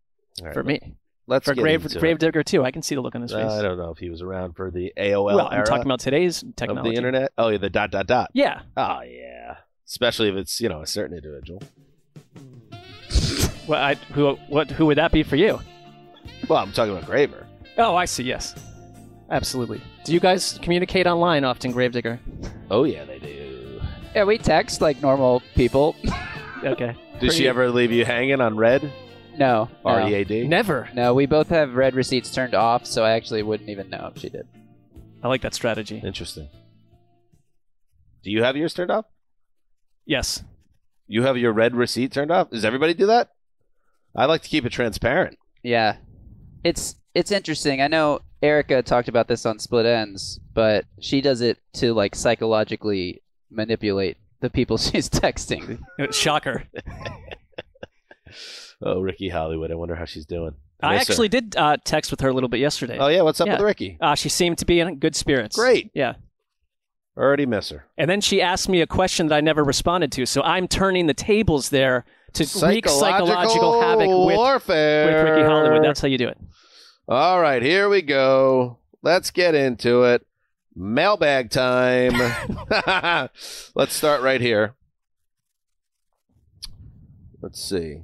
[0.42, 0.96] right, for me.
[1.28, 1.96] Let's for Grave it.
[1.98, 2.64] Gravedigger too.
[2.64, 3.40] I can see the look on his face.
[3.48, 6.00] Uh, I don't know if he was around for the AOL well, I'm talking about
[6.00, 6.90] today's of technology.
[6.90, 7.32] the internet.
[7.38, 8.30] Oh, yeah, the dot dot dot.
[8.34, 8.62] Yeah.
[8.76, 9.58] Oh yeah.
[9.86, 11.62] Especially if it's you know a certain individual.
[13.66, 15.60] Well, I, who what who would that be for you?
[16.48, 17.46] Well, I'm talking about Graver.
[17.78, 18.24] Oh, I see.
[18.24, 18.54] Yes,
[19.30, 19.80] absolutely.
[20.04, 22.20] Do you guys communicate online often, Gravedigger?
[22.70, 23.80] Oh yeah, they do.
[24.14, 25.96] Yeah, we text like normal people.
[26.64, 26.94] okay.
[27.20, 28.82] Did she ever leave you hanging on read?
[29.36, 29.68] No.
[29.84, 29.90] no.
[29.90, 30.46] R E A D.
[30.46, 30.88] Never.
[30.94, 34.20] No, we both have read receipts turned off, so I actually wouldn't even know if
[34.20, 34.46] she did.
[35.22, 36.00] I like that strategy.
[36.04, 36.48] Interesting.
[38.22, 39.06] Do you have yours turned off?
[40.06, 40.42] Yes.
[41.06, 42.50] You have your read receipt turned off?
[42.50, 43.30] Does everybody do that?
[44.16, 45.38] I like to keep it transparent.
[45.62, 45.96] Yeah.
[46.62, 47.80] It's it's interesting.
[47.80, 52.14] I know Erica talked about this on Split Ends, but she does it to like
[52.14, 55.80] psychologically manipulate the people she's texting.
[56.12, 56.64] Shocker.
[58.82, 59.70] Oh, Ricky Hollywood.
[59.70, 60.54] I wonder how she's doing.
[60.82, 61.12] I Miss her.
[61.12, 62.98] actually did uh, text with her a little bit yesterday.
[62.98, 63.96] Oh yeah, what's up with Ricky?
[64.00, 65.56] Uh, she seemed to be in good spirits.
[65.56, 65.90] Great.
[65.94, 66.14] Yeah.
[67.16, 67.86] Already miss her.
[67.96, 70.26] And then she asked me a question that I never responded to.
[70.26, 72.04] So I'm turning the tables there
[72.34, 75.06] to wreak psychological havoc with, warfare.
[75.06, 75.84] with Ricky Hollywood.
[75.84, 76.38] That's how you do it.
[77.08, 78.78] All right, here we go.
[79.02, 80.26] Let's get into it.
[80.74, 82.14] Mailbag time.
[83.74, 84.74] Let's start right here.
[87.40, 88.02] Let's see.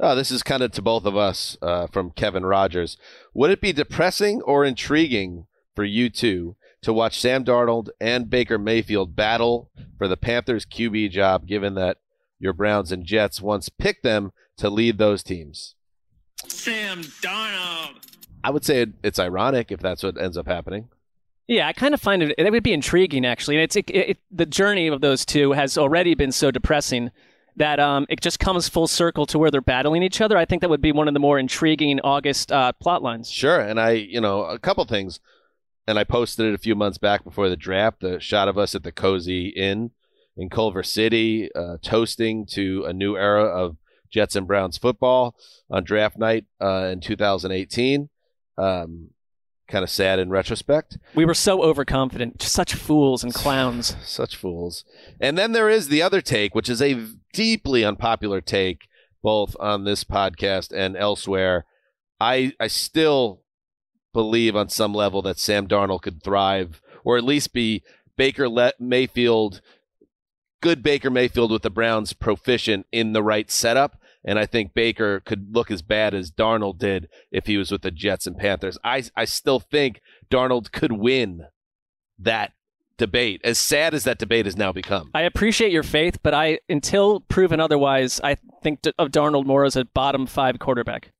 [0.00, 2.96] Oh, this is kind of to both of us uh, from Kevin Rogers.
[3.34, 8.58] Would it be depressing or intriguing for you two to watch Sam Darnold and Baker
[8.58, 11.98] Mayfield battle for the Panthers QB job, given that
[12.38, 15.74] your Browns and Jets once picked them to lead those teams?
[16.46, 18.04] Sam Darnold.
[18.44, 20.88] I would say it, it's ironic if that's what ends up happening.
[21.48, 22.34] Yeah, I kind of find it.
[22.36, 23.56] It would be intriguing, actually.
[23.56, 27.10] And it's it, it, the journey of those two has already been so depressing
[27.56, 30.36] that um, it just comes full circle to where they're battling each other.
[30.36, 33.30] I think that would be one of the more intriguing August uh, plot lines.
[33.30, 35.20] Sure, and I, you know, a couple things,
[35.86, 38.00] and I posted it a few months back before the draft.
[38.00, 39.90] The shot of us at the Cozy Inn
[40.38, 43.76] in Culver City, uh, toasting to a new era of
[44.08, 45.34] Jets and Browns football
[45.68, 48.08] on draft night uh, in 2018.
[48.56, 49.10] Um,
[49.68, 50.96] kind of sad in retrospect.
[51.14, 53.96] We were so overconfident, just such fools and clowns.
[54.02, 54.84] Such fools.
[55.20, 58.88] And then there is the other take, which is a deeply unpopular take,
[59.22, 61.66] both on this podcast and elsewhere.
[62.18, 63.42] I I still
[64.14, 67.82] believe on some level that Sam Darnold could thrive, or at least be
[68.16, 68.48] Baker
[68.80, 69.60] Mayfield,
[70.60, 74.00] good Baker Mayfield with the Browns proficient in the right setup.
[74.24, 77.82] And I think Baker could look as bad as Darnold did if he was with
[77.82, 78.76] the Jets and Panthers.
[78.82, 80.00] I I still think
[80.30, 81.46] Darnold could win
[82.18, 82.52] that
[82.98, 85.10] debate, as sad as that debate has now become.
[85.14, 89.76] I appreciate your faith, but I, until proven otherwise, I think of Darnold more as
[89.76, 91.12] a bottom five quarterback.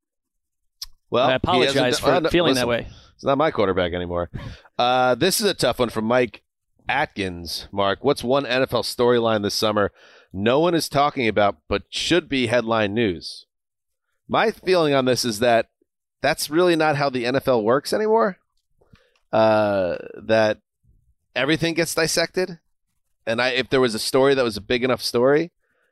[1.09, 2.89] Well, I apologize for feeling that way.
[3.15, 4.31] It's not my quarterback anymore.
[4.79, 6.43] Uh, this is a tough one from Mike
[6.89, 7.69] Atkins.
[7.71, 9.93] Mark, what's one NFL storyline this summer
[10.33, 13.47] no one is talking about, but should be headline news?
[14.29, 15.71] My feeling on this is that
[16.21, 18.39] that's really not how the NFL works anymore.
[19.33, 20.59] Uh, that
[21.35, 22.59] everything gets dissected,
[23.27, 25.51] and I if there was a story that was a big enough story,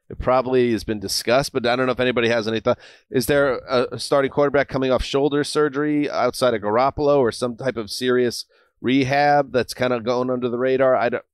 [0.08, 1.52] it probably has been discussed.
[1.52, 2.78] But I don't know if anybody has any thought.
[3.10, 7.56] Is there a, a starting quarterback coming off shoulder surgery outside of Garoppolo or some
[7.56, 8.46] type of serious
[8.86, 10.94] rehab that's kind of going under the radar?
[10.94, 11.24] I don't.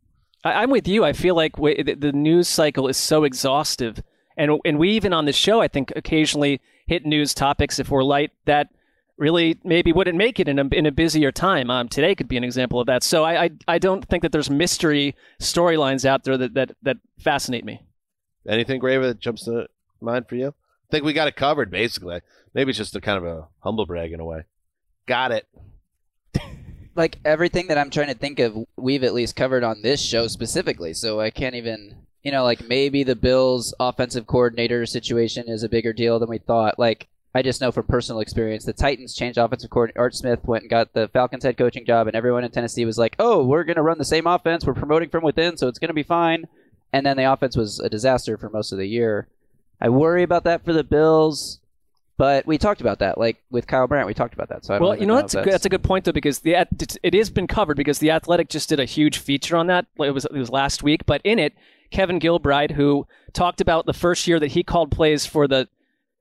[0.43, 1.05] I, I'm with you.
[1.05, 4.03] I feel like w- the, the news cycle is so exhaustive,
[4.37, 8.03] and and we even on the show, I think, occasionally hit news topics if we're
[8.03, 8.69] light that
[9.19, 11.71] really maybe wouldn't make it in a in a busier time.
[11.71, 13.03] Um, today could be an example of that.
[13.03, 16.97] So I I, I don't think that there's mystery storylines out there that, that that
[17.19, 17.83] fascinate me.
[18.49, 19.69] Anything, Graver, that jumps to
[20.01, 20.49] mind for you?
[20.49, 22.21] I think we got it covered, basically.
[22.55, 24.43] Maybe it's just a kind of a humble brag in a way.
[25.07, 25.47] Got it.
[26.95, 30.29] Like everything that I'm trying to think of, we've at least covered on this show
[30.29, 30.95] specifically.
[30.95, 35.69] So I can't even, you know, like maybe the Bills' offensive coordinator situation is a
[35.69, 36.79] bigger deal than we thought.
[36.79, 40.01] Like I just know from personal experience, the Titans changed offensive coordinator.
[40.01, 42.99] Art Smith went and got the Falcons head coaching job, and everyone in Tennessee was
[42.99, 44.67] like, "Oh, we're going to run the same offense.
[44.67, 46.47] We're promoting from within, so it's going to be fine."
[46.93, 49.29] And then the offense was a disaster for most of the year.
[49.81, 51.59] I worry about that for the Bills.
[52.19, 54.65] But we talked about that, like with Kyle Brandt, we talked about that.
[54.65, 56.05] So I don't well, you know, know that's if a, good, that's a good point
[56.05, 59.19] though because the it, it has been covered because the Athletic just did a huge
[59.19, 59.87] feature on that.
[59.99, 61.55] It was it was last week, but in it,
[61.91, 65.69] Kevin Gilbride, who talked about the first year that he called plays for the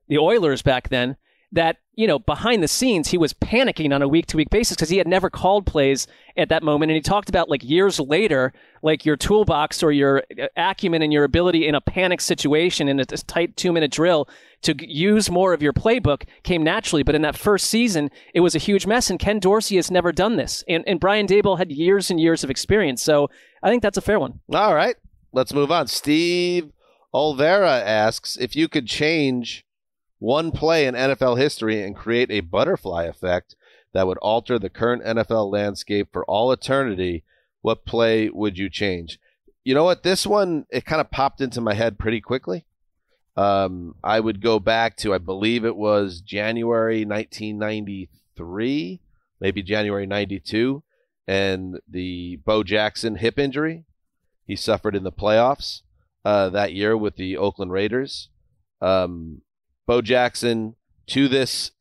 [0.08, 1.18] the Oilers back then,
[1.52, 4.76] that you know behind the scenes he was panicking on a week to week basis
[4.76, 6.92] because he had never called plays at that moment.
[6.92, 11.12] And he talked about like years later like your toolbox or your uh, acumen and
[11.12, 14.30] your ability in a panic situation in a tight two minute drill
[14.62, 17.04] to use more of your playbook came naturally.
[17.04, 20.12] But in that first season it was a huge mess and ken dorsey has never
[20.12, 20.64] done this.
[20.68, 23.02] And, and brian Daboll had years and years of experience.
[23.02, 23.30] So
[23.62, 24.40] i think that's a fair one.
[24.54, 24.96] All right,
[25.34, 25.88] let's move on.
[25.88, 26.72] Steve
[27.14, 29.66] Olvera asks if you could change
[30.22, 33.56] one play in NFL history and create a butterfly effect
[33.92, 37.24] that would alter the current NFL landscape for all eternity,
[37.62, 39.20] what play would you change?
[39.64, 40.04] You know what?
[40.04, 42.66] This one, it kind of popped into my head pretty quickly.
[43.36, 49.02] Um, I would go back to, I believe it was January 1993,
[49.40, 50.84] maybe January 92,
[51.28, 53.86] and the Bo Jackson hip injury
[54.46, 55.82] he suffered in the playoffs
[56.24, 58.30] uh, that year with the Oakland Raiders.
[58.82, 59.42] Um,
[59.92, 60.76] Bo Jackson
[61.08, 61.72] to this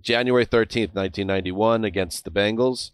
[0.00, 2.92] January 13th, 1991, against the Bengals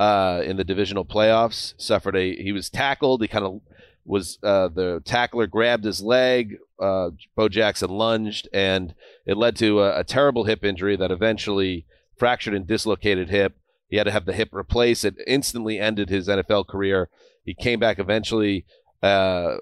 [0.00, 2.34] uh, in the divisional playoffs, suffered a.
[2.34, 3.22] He was tackled.
[3.22, 3.60] He kind of
[4.04, 6.56] was uh, the tackler grabbed his leg.
[6.76, 11.86] Uh, Bo Jackson lunged, and it led to a, a terrible hip injury that eventually
[12.18, 13.56] fractured and dislocated hip.
[13.86, 15.04] He had to have the hip replaced.
[15.04, 17.10] It instantly ended his NFL career.
[17.44, 18.66] He came back eventually
[19.04, 19.58] uh,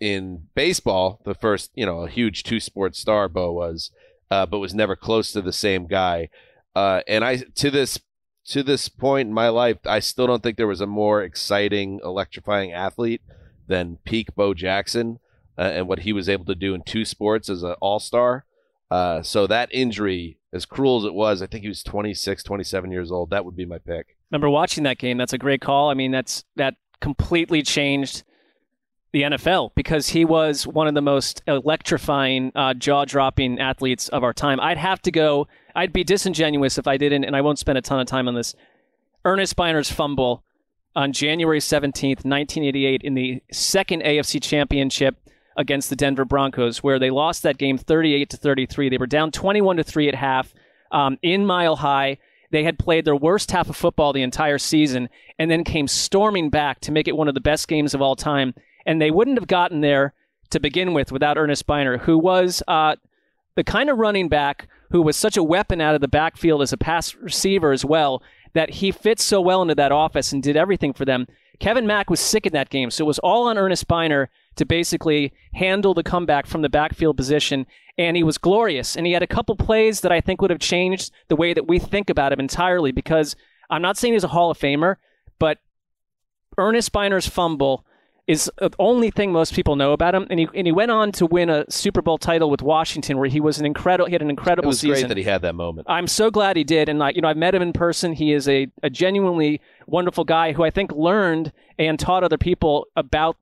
[0.00, 1.20] in baseball.
[1.24, 3.90] The first, you know, a huge two sport star Bo was,
[4.30, 6.28] uh, but was never close to the same guy.
[6.74, 7.98] Uh, and I to this
[8.46, 12.00] to this point in my life, I still don't think there was a more exciting,
[12.04, 13.22] electrifying athlete
[13.66, 15.18] than peak Bo Jackson
[15.58, 18.44] uh, and what he was able to do in two sports as an all star.
[18.88, 22.92] Uh, so that injury, as cruel as it was, I think he was 26, 27
[22.92, 23.30] years old.
[23.30, 24.16] That would be my pick.
[24.30, 25.18] remember watching that game.
[25.18, 25.90] That's a great call.
[25.90, 28.22] I mean, that's that completely changed
[29.16, 34.34] the NFL because he was one of the most electrifying, uh, jaw-dropping athletes of our
[34.34, 34.60] time.
[34.60, 35.48] I'd have to go.
[35.74, 38.34] I'd be disingenuous if I didn't, and I won't spend a ton of time on
[38.34, 38.54] this.
[39.24, 40.44] Earnest Byner's fumble
[40.94, 45.16] on January 17th, 1988, in the second AFC Championship
[45.56, 48.90] against the Denver Broncos, where they lost that game 38 to 33.
[48.90, 50.52] They were down 21 to three at half
[50.92, 52.18] um, in Mile High.
[52.50, 55.08] They had played their worst half of football the entire season,
[55.38, 58.14] and then came storming back to make it one of the best games of all
[58.14, 58.52] time.
[58.86, 60.14] And they wouldn't have gotten there
[60.50, 62.96] to begin with without Earnest Byner, who was uh,
[63.56, 66.72] the kind of running back who was such a weapon out of the backfield as
[66.72, 68.22] a pass receiver as well
[68.54, 71.26] that he fits so well into that office and did everything for them.
[71.58, 74.64] Kevin Mack was sick in that game, so it was all on Earnest Byner to
[74.64, 77.66] basically handle the comeback from the backfield position,
[77.98, 78.96] and he was glorious.
[78.96, 81.66] And he had a couple plays that I think would have changed the way that
[81.68, 82.92] we think about him entirely.
[82.92, 83.36] Because
[83.70, 84.96] I'm not saying he's a Hall of Famer,
[85.38, 85.58] but
[86.58, 87.85] Earnest Byner's fumble
[88.26, 90.26] is the only thing most people know about him.
[90.30, 93.28] And he and he went on to win a Super Bowl title with Washington, where
[93.28, 94.06] he was an incredible.
[94.06, 94.94] He had an It incredible was season.
[95.02, 95.86] great that he had that moment.
[95.88, 98.12] I'm so glad he did, and like you know, I've met him in person.
[98.12, 102.88] He is a, a genuinely wonderful guy who I think learned and taught other people
[102.96, 103.36] about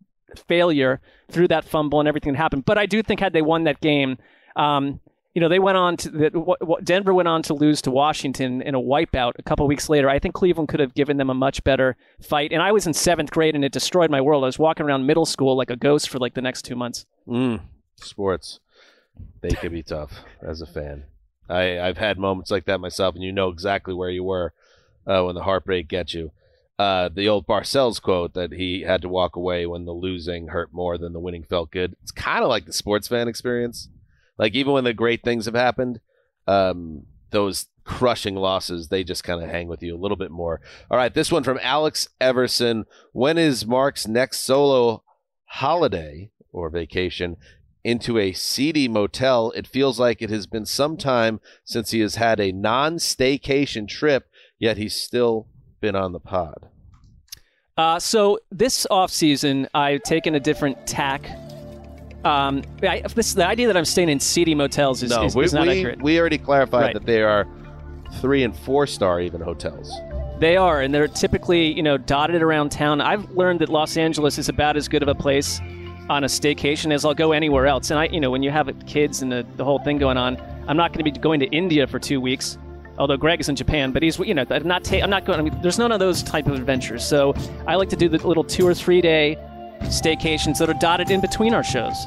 [0.49, 2.65] failure through that fumble and everything that happened.
[2.65, 4.19] But I do think had they won that game,
[4.57, 5.01] um,
[5.35, 8.77] you know, they went on to the, Denver went on to lose to Washington in
[8.77, 10.09] a wipeout a couple weeks later.
[10.09, 12.53] I think Cleveland could have given them a much better fight.
[12.53, 14.45] And I was in seventh grade, and it destroyed my world.
[14.45, 17.05] I was walking around middle school like a ghost for like the next two months.
[17.27, 17.63] Mm,
[17.97, 18.61] sports.
[19.41, 21.05] They can be tough as a fan.
[21.49, 24.53] I, I've had moments like that myself, and you know exactly where you were
[25.05, 26.31] uh, when the heartbreak gets you.
[26.79, 30.73] Uh, the old Parcells quote that he had to walk away when the losing hurt
[30.73, 31.97] more than the winning felt good.
[32.03, 33.89] It's kind of like the sports fan experience.
[34.39, 36.01] Like even when the great things have happened,
[36.47, 40.61] um, those crushing losses they just kind of hang with you a little bit more.
[40.91, 42.85] All right, this one from Alex Everson.
[43.13, 45.03] When is Mark's next solo
[45.47, 47.37] holiday or vacation?
[47.83, 49.51] Into a seedy motel.
[49.51, 53.87] It feels like it has been some time since he has had a non staycation
[53.87, 54.27] trip,
[54.59, 55.49] yet he's still
[55.83, 56.71] been on the pod.
[57.77, 61.29] Uh, so this off season, I've taken a different tack.
[62.25, 65.45] Um, I, this, the idea that I'm staying in seedy motels is, no, is, we,
[65.45, 66.03] is not we, accurate.
[66.03, 66.95] we already clarified Right.
[66.95, 67.47] that they are
[68.21, 69.93] three and four star even hotels.
[70.41, 73.01] They are, and they're typically, you know, dotted around town.
[73.01, 75.61] I've learned that Los Angeles is about as good of a place
[76.09, 77.91] on a staycation as I'll go anywhere else.
[77.91, 80.37] And I, you know, when you have kids and the, the whole thing going on,
[80.67, 82.59] I'm not going to be going to India for two weeks.
[82.99, 84.85] Although Greg is in Japan, but he's, you know, I'm not.
[84.85, 85.41] Ta- I'm not going.
[85.41, 87.05] I mean, there's none of those type of adventures.
[87.05, 87.35] So
[87.67, 89.37] I like to do the little two or three day
[89.87, 92.07] staycations that are dotted in between our shows.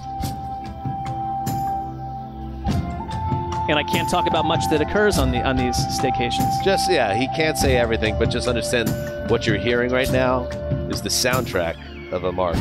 [3.70, 6.64] And I can't talk about much that occurs on the on these staycations.
[6.64, 8.90] Just yeah, he can't say everything, but just understand
[9.30, 10.46] what you're hearing right now
[10.90, 11.76] is the soundtrack
[12.14, 12.56] of a Mark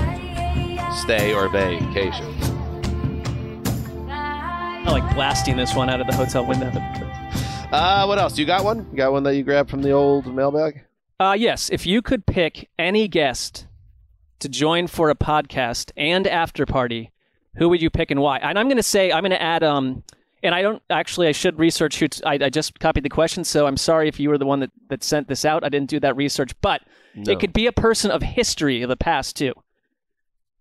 [0.96, 2.26] stay or vacation.
[4.08, 6.70] I like blasting this one out of the hotel window.
[7.72, 8.38] Uh, what else?
[8.38, 8.86] You got one?
[8.90, 10.82] You got one that you grabbed from the old mailbag?
[11.18, 13.66] Uh, yes, if you could pick any guest
[14.41, 17.12] to join for a podcast and after party,
[17.57, 18.39] who would you pick and why?
[18.39, 20.03] And I'm going to say I'm going to add um,
[20.43, 23.66] and I don't actually I should research who I, I just copied the question, so
[23.66, 25.64] I'm sorry if you were the one that that sent this out.
[25.64, 26.82] I didn't do that research, but
[27.14, 27.32] No.
[27.32, 29.55] it could be a person of history of the past too.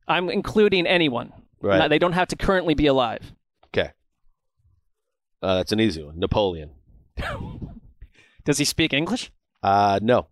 [0.07, 1.33] I'm including anyone.
[1.61, 1.77] Right.
[1.79, 3.33] Not- they don't have to currently be alive.
[3.67, 3.91] Okay.
[5.41, 6.17] Uh, that's an easy one.
[6.19, 6.71] Napoleon.
[8.45, 9.31] Does he speak English?
[9.63, 10.27] Uh, no,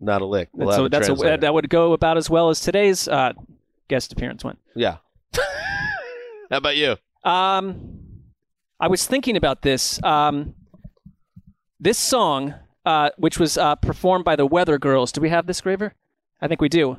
[0.00, 0.48] not a lick.
[0.52, 3.32] We'll That's a- a that's a, that would go about as well as today's uh,
[3.88, 4.58] guest appearance went.
[4.74, 4.96] yeah.
[6.50, 6.96] How about you?
[7.22, 7.98] Um,
[8.80, 10.02] I was thinking about this.
[10.02, 10.54] Um,
[11.78, 15.12] this song, uh, which was uh, performed by the Weather Girls.
[15.12, 15.94] Do we have this, Graver?
[16.40, 16.96] I think we do.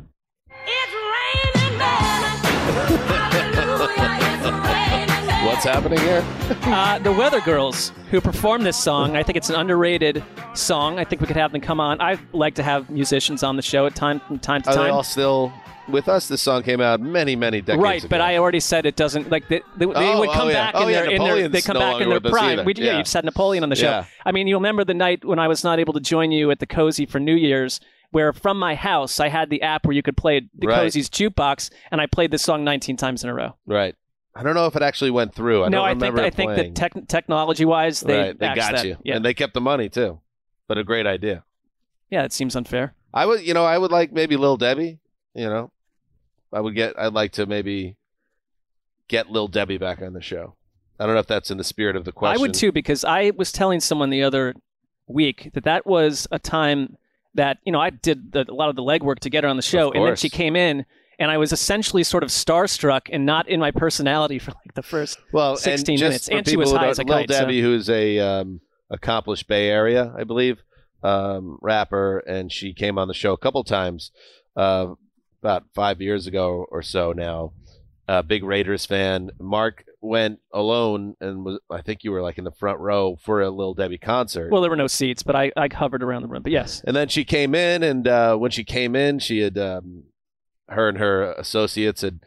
[5.62, 6.26] What's happening here?
[6.74, 10.24] uh, the Weather Girls, who performed this song, I think it's an underrated
[10.56, 10.98] song.
[10.98, 12.02] I think we could have them come on.
[12.02, 14.84] I like to have musicians on the show at time from time to Are time.
[14.86, 15.54] they all still
[15.88, 16.28] with us?
[16.28, 18.08] This song came out many, many decades right, ago.
[18.10, 20.72] but I already said it doesn't like they, they, they Oh, would come oh, yeah.
[20.72, 22.66] back Oh, in yeah, their in their they come no back in their prime.
[22.66, 22.84] We, yeah.
[22.84, 22.98] Yeah.
[22.98, 23.86] you've said Napoleon on the show.
[23.92, 24.06] Yeah.
[24.26, 26.58] I mean, you remember the night when I was not able to join you at
[26.58, 30.02] the Cozy for New Year's, where from my house I had the app where you
[30.02, 30.78] could play the Right.
[30.78, 33.58] Cozy's jukebox, and I played this song 19 times in a row.
[33.68, 33.94] Right.
[34.34, 35.64] I don't know if it actually went through.
[35.64, 38.74] I no, don't I think I think that tech, technology wise, they right, they got
[38.74, 38.86] that.
[38.86, 40.20] you, Yeah, and they kept the money too.
[40.68, 41.44] But a great idea.
[42.10, 42.94] yeah, it seems unfair.
[43.14, 45.00] I would, you know, I would like maybe Lil Debbie.
[45.34, 45.72] You know,
[46.54, 46.98] I would get.
[46.98, 47.98] I'd like to maybe
[49.10, 50.56] get Lil Debbie back on the show.
[50.98, 52.40] I don't know if that's in the spirit of the question.
[52.40, 54.56] I would too because I was telling someone the other
[55.08, 56.96] week that that was a time
[57.34, 59.56] that you know I did the, a lot of the legwork to get her on
[59.56, 60.86] the show, and then she came in,
[61.22, 64.82] and I was essentially sort of starstruck and not in my personality for like the
[64.82, 67.30] first well, sixteen and minutes, and she was high as a Lil kite.
[67.32, 68.60] so- Debbie, who's a um,
[68.90, 70.64] accomplished Bay Area, I believe,
[71.04, 74.12] um, rapper, and she came on the show a couple times,
[74.58, 74.88] uh,
[75.44, 77.54] about five years ago or so now.
[78.08, 79.30] Uh, big Raiders fan.
[79.40, 83.42] Mark went alone, and was I think you were like in the front row for
[83.42, 84.52] a Lil Debbie concert.
[84.52, 86.42] Well, there were no seats, but I, I hovered around the room.
[86.42, 89.58] But yes, And then she came in, and uh, when she came in, she had
[89.58, 90.04] um,
[90.72, 92.20] her and her associates had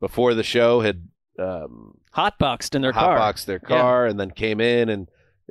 [0.00, 1.08] before the show had
[1.38, 3.18] um, hotboxed in their car.
[3.18, 5.08] hotboxed their car, and then came in and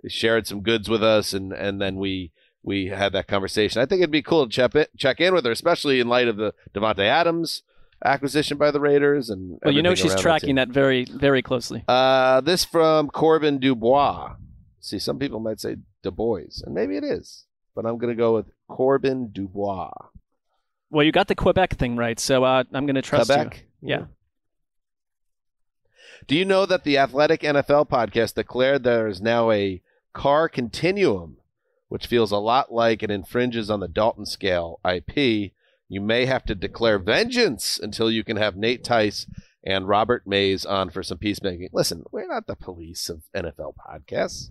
[0.08, 2.32] shared some goods with us, and and then we
[2.64, 3.82] we had that conversation.
[3.82, 6.28] I think it'd be cool to check in, check in with her, especially in light
[6.28, 7.64] of the Davante Adams
[8.04, 10.56] acquisition by the Raiders, and Well, you know she's tracking team.
[10.56, 11.84] that very very closely.
[11.88, 14.36] Uh, this from Corbin Dubois.
[14.80, 18.18] See, some people might say Du Bois, and maybe it is, but I'm going to
[18.18, 19.92] go with Corbin Dubois.
[20.90, 23.66] Well, you got the Quebec thing right, so uh, I'm going to trust Quebec?
[23.82, 23.90] you.
[23.90, 24.06] Yeah.
[26.28, 29.82] Do you know that the Athletic NFL podcast declared there is now a
[30.14, 31.38] car continuum,
[31.88, 35.54] which feels a lot like it infringes on the Dalton scale IP?
[35.88, 39.26] You may have to declare vengeance until you can have Nate Tice
[39.64, 41.70] and Robert Mays on for some peacemaking.
[41.74, 44.50] Listen, we're not the police of NFL podcasts.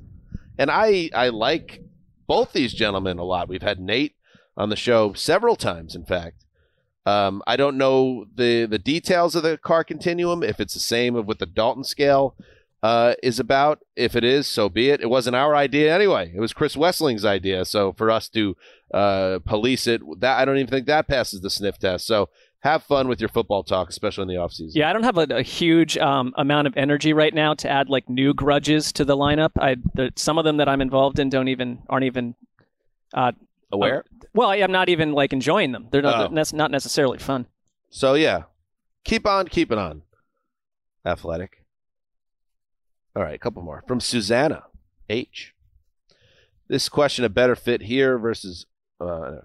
[0.58, 1.82] And I I like
[2.26, 3.48] both these gentlemen a lot.
[3.48, 4.16] We've had Nate
[4.58, 6.44] on the show several times, in fact.
[7.06, 11.16] Um, I don't know the the details of the car continuum, if it's the same
[11.16, 12.36] of with the Dalton scale,
[12.82, 13.78] uh, is about.
[13.96, 15.00] If it is, so be it.
[15.00, 16.30] It wasn't our idea anyway.
[16.34, 17.64] It was Chris Wesseling's idea.
[17.64, 18.56] So for us to
[18.92, 22.06] uh, police it, that I don't even think that passes the sniff test.
[22.06, 22.28] So
[22.60, 24.72] have fun with your football talk, especially in the offseason.
[24.74, 27.88] Yeah, I don't have a, a huge um, amount of energy right now to add
[27.88, 29.52] like new grudges to the lineup.
[29.58, 29.76] I
[30.16, 32.34] some of them that I'm involved in don't even aren't even
[33.14, 33.32] uh,
[33.70, 34.04] aware.
[34.34, 35.88] well, I, am not even like enjoying them.
[35.90, 36.34] They're not Oh.
[36.34, 37.46] that's not necessarily fun.
[37.90, 38.44] So yeah,
[39.04, 40.02] keep on keeping on.
[41.04, 41.64] Athletic.
[43.16, 44.64] All right, a couple more from Susanna
[45.08, 45.54] H.
[46.68, 48.66] This question a better fit here versus
[49.00, 49.36] uh,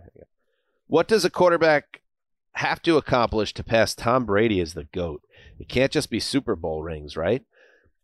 [0.87, 2.01] what does a quarterback
[2.53, 5.21] have to accomplish to pass Tom Brady as the goat?
[5.57, 7.43] It can't just be Super Bowl rings, right?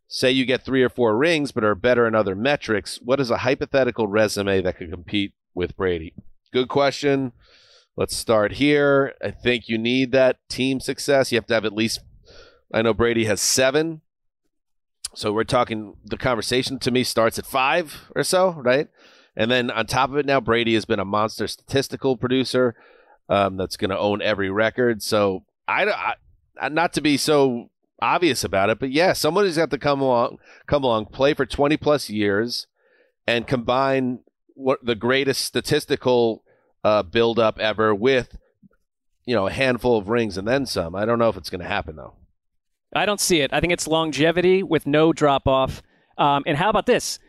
[0.07, 2.99] Say you get three or four rings, but are better in other metrics.
[3.03, 6.13] What is a hypothetical resume that could compete with Brady?
[6.51, 7.33] Good question.
[7.95, 9.13] Let's start here.
[9.21, 11.31] I think you need that team success.
[11.31, 11.99] You have to have at least,
[12.73, 14.01] I know Brady has seven.
[15.15, 18.87] So we're talking, the conversation to me starts at five or so, right?
[19.35, 22.75] And then on top of it, now Brady has been a monster statistical producer
[23.27, 25.03] um, that's going to own every record.
[25.03, 26.15] So I,
[26.59, 27.69] I, not to be so
[28.01, 30.37] obvious about it, but yeah, somebody's got to come along,
[30.67, 32.67] come along, play for 20 plus years
[33.27, 34.19] and combine
[34.59, 36.43] what the greatest statistical
[36.83, 38.37] uh, build up ever with
[39.25, 40.95] you know a handful of rings and then some.
[40.95, 42.13] I don't know if it's going to happen though.
[42.95, 43.53] I don't see it.
[43.53, 45.81] I think it's longevity with no drop off.
[46.17, 47.19] Um, and how about this?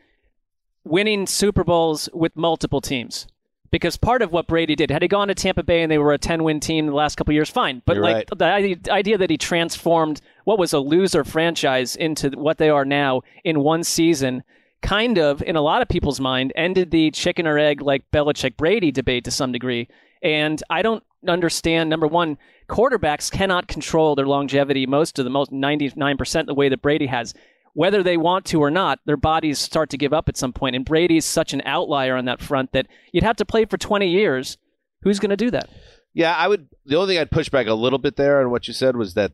[0.85, 3.26] Winning Super Bowls with multiple teams.
[3.70, 6.12] Because part of what Brady did, had he gone to Tampa Bay and they were
[6.12, 7.83] a 10 win team the last couple of years, fine.
[7.85, 8.74] But You're like right.
[8.83, 13.22] the idea that he transformed what was a loser franchise into what they are now
[13.45, 14.43] in one season,
[14.83, 18.57] kind of, in a lot of people's mind, ended the chicken or egg like Belichick
[18.57, 19.89] Brady debate to some degree.
[20.22, 25.51] And I don't understand, number one, quarterbacks cannot control their longevity most of the most
[25.51, 27.35] 99% the way that Brady has.
[27.72, 30.74] Whether they want to or not, their bodies start to give up at some point.
[30.74, 34.09] And Brady's such an outlier on that front that you'd have to play for 20
[34.09, 34.59] years.
[35.03, 35.70] Who's going to do that?
[36.12, 36.68] Yeah, I would.
[36.85, 39.14] The only thing I'd push back a little bit there on what you said was
[39.14, 39.33] that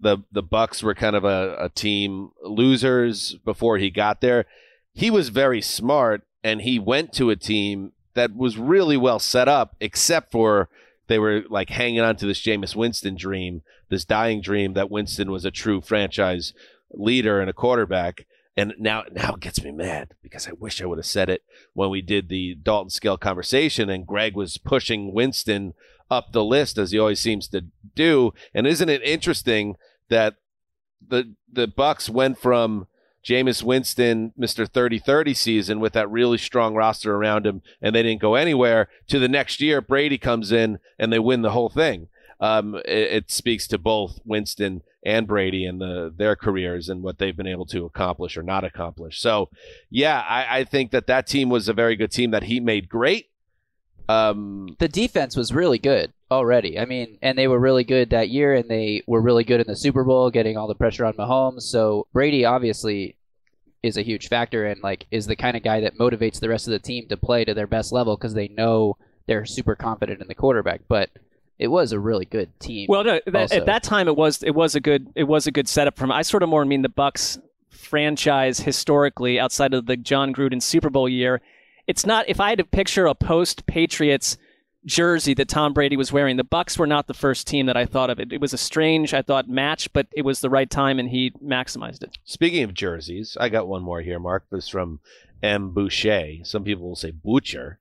[0.00, 4.46] the the Bucks were kind of a, a team losers before he got there.
[4.92, 9.48] He was very smart, and he went to a team that was really well set
[9.48, 10.68] up, except for
[11.06, 15.30] they were like hanging on to this Jameis Winston dream, this dying dream that Winston
[15.30, 16.52] was a true franchise
[16.90, 18.26] leader and a quarterback.
[18.56, 21.42] And now, now it gets me mad because I wish I would have said it
[21.74, 25.74] when we did the Dalton Scale conversation, and Greg was pushing Winston
[26.10, 28.32] up the list as he always seems to do.
[28.54, 29.76] And isn't it interesting
[30.08, 30.36] that
[31.06, 32.86] the the Bucks went from
[33.24, 34.66] Jameis Winston, Mr.
[34.66, 38.88] 30-30 season with that really strong roster around him, and they didn't go anywhere.
[39.08, 42.08] To the next year, Brady comes in and they win the whole thing.
[42.40, 47.18] Um, it, it speaks to both Winston and Brady and the, their careers and what
[47.18, 49.20] they've been able to accomplish or not accomplish.
[49.20, 49.50] So,
[49.90, 52.88] yeah, I, I think that that team was a very good team that he made
[52.88, 53.26] great.
[54.08, 56.78] Um, the defense was really good already.
[56.78, 59.66] I mean, and they were really good that year, and they were really good in
[59.66, 61.62] the Super Bowl, getting all the pressure on Mahomes.
[61.62, 63.16] So Brady obviously
[63.82, 66.66] is a huge factor, and like is the kind of guy that motivates the rest
[66.66, 68.96] of the team to play to their best level because they know
[69.26, 70.82] they're super confident in the quarterback.
[70.88, 71.10] But
[71.58, 72.86] it was a really good team.
[72.88, 75.50] Well, no, that, at that time it was it was a good it was a
[75.50, 76.12] good setup for him.
[76.12, 77.38] I sort of more mean the Bucks
[77.70, 81.40] franchise historically outside of the Jon Gruden Super Bowl year.
[81.88, 84.36] It's not if I had to picture a post Patriots
[84.84, 87.84] jersey that Tom Brady was wearing, the Bucks were not the first team that I
[87.86, 88.20] thought of.
[88.20, 91.08] It, it was a strange, I thought, match, but it was the right time and
[91.08, 92.16] he maximized it.
[92.24, 94.44] Speaking of jerseys, I got one more here, Mark.
[94.50, 95.00] This is from
[95.42, 95.72] M.
[95.72, 96.44] Boucher.
[96.44, 97.80] Some people will say Butcher,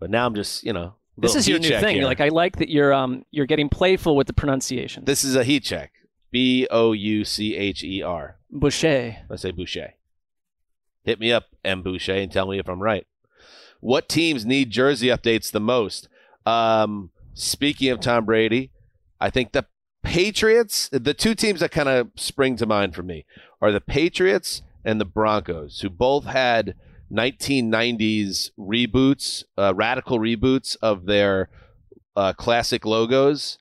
[0.00, 1.96] but now I'm just, you know, This is your new thing.
[1.96, 2.04] here.
[2.04, 5.04] Like I like that you're um you're getting playful with the pronunciation.
[5.04, 5.92] This is a heat check.
[6.30, 8.38] B O U C H E R.
[8.50, 9.16] Boucher.
[9.30, 9.94] I say Boucher.
[11.04, 11.82] Hit me up, M.
[11.82, 13.06] Boucher, and tell me if I'm right.
[13.80, 16.08] What teams need jersey updates the most?
[16.46, 18.70] Um, speaking of Tom Brady,
[19.20, 19.66] I think the
[20.02, 23.24] Patriots, the two teams that kind of spring to mind for me
[23.60, 26.74] are the Patriots and the Broncos, who both had
[27.12, 31.48] 1990s reboots, uh, radical reboots of their
[32.16, 33.58] uh, classic logos.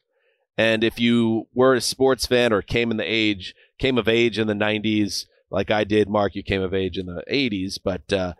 [0.57, 4.37] And if you were a sports fan or came in the age, came of age
[4.37, 8.11] in the 90s, like I did, Mark, you came of age in the 80s, but
[8.11, 8.33] uh,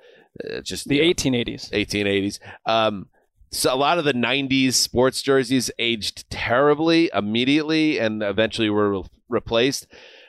[0.43, 1.69] uh, just The you know, 1880s.
[1.71, 2.39] 1880s.
[2.65, 3.07] Um,
[3.51, 9.03] so a lot of the 90s sports jerseys aged terribly immediately and eventually were re-
[9.29, 9.85] replaced.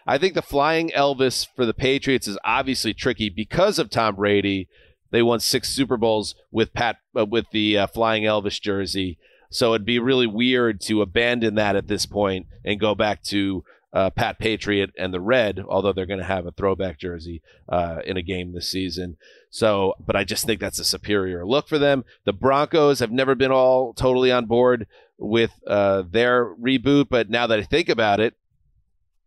[0.06, 4.68] I think the flying Elvis for the Patriots is obviously tricky because of Tom Brady.
[5.10, 9.16] They won six Super Bowls with Pat uh, with the uh, flying Elvis jersey,
[9.48, 13.64] so it'd be really weird to abandon that at this point and go back to
[13.94, 18.00] uh, Pat Patriot and the red, although they're going to have a throwback jersey uh,
[18.04, 19.16] in a game this season.
[19.50, 22.04] So, but I just think that's a superior look for them.
[22.24, 27.46] The Broncos have never been all totally on board with uh, their reboot, but now
[27.46, 28.34] that I think about it,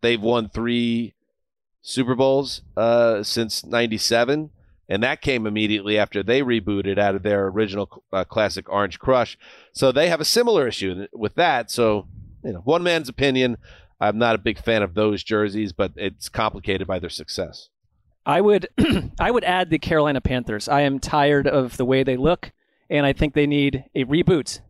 [0.02, 1.14] they've won three
[1.80, 4.50] Super Bowls uh, since '97,
[4.86, 9.38] and that came immediately after they rebooted out of their original uh, classic Orange Crush.
[9.72, 11.70] So they have a similar issue with that.
[11.70, 12.06] So,
[12.44, 13.56] you know, one man's opinion.
[14.00, 17.68] I'm not a big fan of those jerseys, but it's complicated by their success.
[18.24, 18.68] I would
[19.18, 20.68] I would add the Carolina Panthers.
[20.68, 22.52] I am tired of the way they look,
[22.90, 24.60] and I think they need a reboot.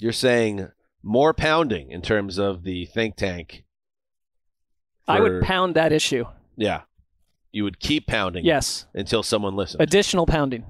[0.00, 0.68] You're saying
[1.02, 3.64] more pounding in terms of the think tank.
[5.06, 6.24] I would pound that issue.
[6.56, 6.82] Yeah.
[7.50, 8.44] You would keep pounding.
[8.44, 8.86] Yes.
[8.94, 9.82] Until someone listens.
[9.82, 10.66] Additional pounding.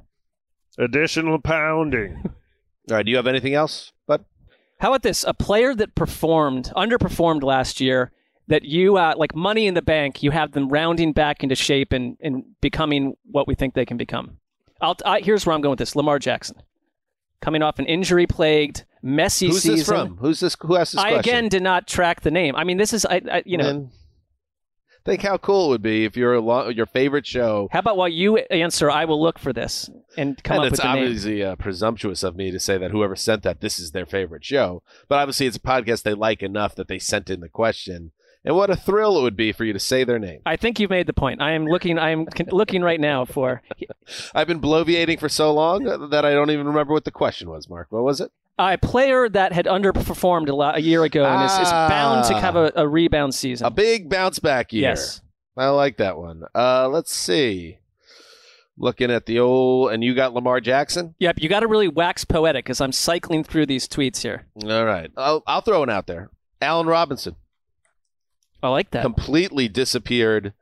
[0.78, 2.22] Additional pounding.
[2.90, 3.04] All right.
[3.04, 3.92] Do you have anything else?
[4.06, 4.24] But
[4.78, 5.24] How about this?
[5.24, 8.12] A player that performed, underperformed last year,
[8.46, 11.92] that you, uh, like money in the bank, you have them rounding back into shape
[11.92, 14.38] and, and becoming what we think they can become.
[14.80, 16.62] I'll, I, here's where I'm going with this Lamar Jackson.
[17.40, 19.70] Coming off an injury plagued, messy who's season.
[19.70, 20.16] Who's this from?
[20.16, 20.56] Who's this?
[20.60, 21.14] Who asked this question?
[21.14, 21.34] I question?
[21.34, 22.56] again did not track the name.
[22.56, 23.64] I mean, this is, I, I you know.
[23.64, 23.90] Man,
[25.08, 27.68] think how cool it would be if your lo- your favorite show.
[27.72, 30.80] How about while you answer, I will look for this and come and up with
[30.80, 31.04] the name.
[31.04, 34.44] obviously uh, presumptuous of me to say that whoever sent that this is their favorite
[34.44, 38.12] show, but obviously it's a podcast they like enough that they sent in the question.
[38.44, 40.40] And what a thrill it would be for you to say their name.
[40.46, 41.42] I think you've made the point.
[41.42, 41.98] I am looking.
[41.98, 43.62] I am looking right now for
[44.34, 47.68] I've been bloviating for so long that I don't even remember what the question was.
[47.68, 48.30] Mark, what was it?
[48.58, 52.34] A player that had underperformed a, lot, a year ago and is, is bound to
[52.34, 52.40] Ah.
[52.40, 53.66] have a, a rebound season.
[53.66, 54.82] A big bounce back year.
[54.90, 55.20] Yes.
[55.56, 56.42] I like that one.
[56.54, 57.78] Uh, let's see.
[58.80, 61.16] Looking at the old, and you got Lamar Jackson.
[61.18, 64.46] Yep, you got to really wax poetic as I'm cycling through these tweets here.
[64.62, 66.30] All right, I'll, I'll throw one out there.
[66.62, 67.34] Allen Robinson
[68.62, 69.02] I like that.
[69.02, 70.52] completely disappeared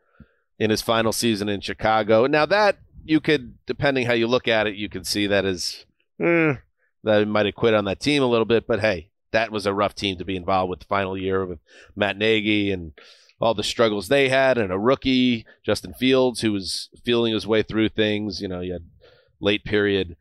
[0.58, 2.26] in his final season in Chicago.
[2.26, 5.84] Now that you could, depending how you look at it, you can see that as
[6.18, 6.54] eh,
[7.06, 8.66] that he might have quit on that team a little bit.
[8.66, 11.58] But hey, that was a rough team to be involved with the final year with
[11.94, 12.92] Matt Nagy and
[13.40, 17.62] all the struggles they had, and a rookie Justin Fields who was feeling his way
[17.62, 18.40] through things.
[18.40, 18.84] You know, you had
[19.40, 20.16] late period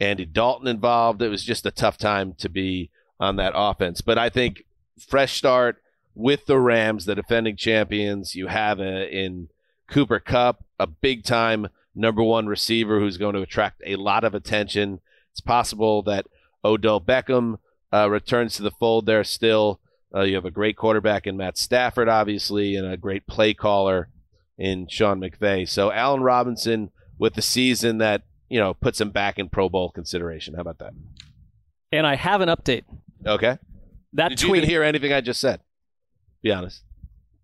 [0.00, 1.22] Andy Dalton involved.
[1.22, 4.00] It was just a tough time to be on that offense.
[4.00, 4.64] But I think
[4.98, 5.82] fresh start
[6.14, 8.34] with the Rams, the defending champions.
[8.34, 9.48] You have a, in
[9.88, 14.34] Cooper Kupp, a big time number one receiver who's going to attract a lot of
[14.34, 15.00] attention.
[15.36, 16.26] It's possible that
[16.64, 17.58] Odell Beckham
[17.92, 19.80] uh, returns to the fold there still.
[20.14, 24.08] Uh, you have a great quarterback in Matt Stafford, obviously, and a great play caller
[24.56, 25.68] in Sean McVay.
[25.68, 29.90] So Allen Robinson with the season that you know puts him back in Pro Bowl
[29.90, 30.54] consideration.
[30.54, 30.94] How about that?
[31.92, 32.84] And I have an update.
[33.26, 33.58] Okay.
[34.14, 35.60] That Did you tweet, even hear anything I just said?
[36.40, 36.82] Be honest.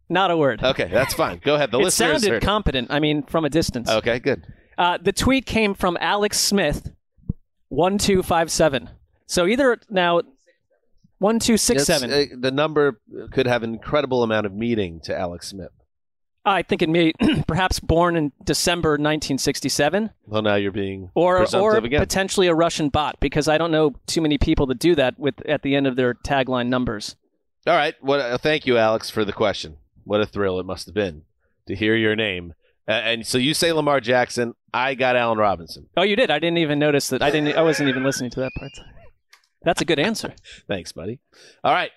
[0.09, 0.65] not a word.
[0.65, 1.43] Okay, that's fine.
[1.45, 1.71] Go ahead.
[1.71, 2.91] The it listeners sounded competent.
[2.91, 3.91] I mean, from a distance.
[3.91, 4.47] Okay, good.
[4.79, 6.91] Uh, the tweet came from Alex Smith,
[7.73, 8.91] one two five seven.
[9.27, 10.21] So either now,
[11.19, 12.13] one two six seven.
[12.13, 13.01] uh, the number
[13.31, 15.71] could have an incredible amount of meaning to Alex Smith.
[16.45, 17.13] I think it may
[17.47, 22.01] perhaps born in December 1967, Well, now you're being or or again.
[22.01, 25.35] potentially a Russian bot, because I don't know too many people that do that with
[25.47, 27.15] at the end of their tagline numbers.
[27.67, 27.95] All right.
[28.01, 28.21] What?
[28.21, 29.77] Uh, thank you, Alex, for the question.
[30.05, 31.23] What a thrill it must have been
[31.69, 32.55] to hear your name.
[32.89, 34.55] Uh, and so you say Lamar Jackson.
[34.75, 35.89] I got Allen Robinson.
[35.97, 36.31] Oh, you did.
[36.31, 37.23] I didn't even notice that.
[37.23, 37.57] I didn't.
[37.57, 38.73] I wasn't even listening to that part.
[39.63, 40.35] That's a good answer.
[40.69, 41.21] Thanks, buddy.
[41.63, 41.91] All right.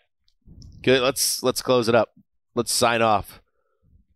[0.84, 1.02] Good.
[1.02, 2.14] Let's let's close it up.
[2.54, 3.42] Let's sign off.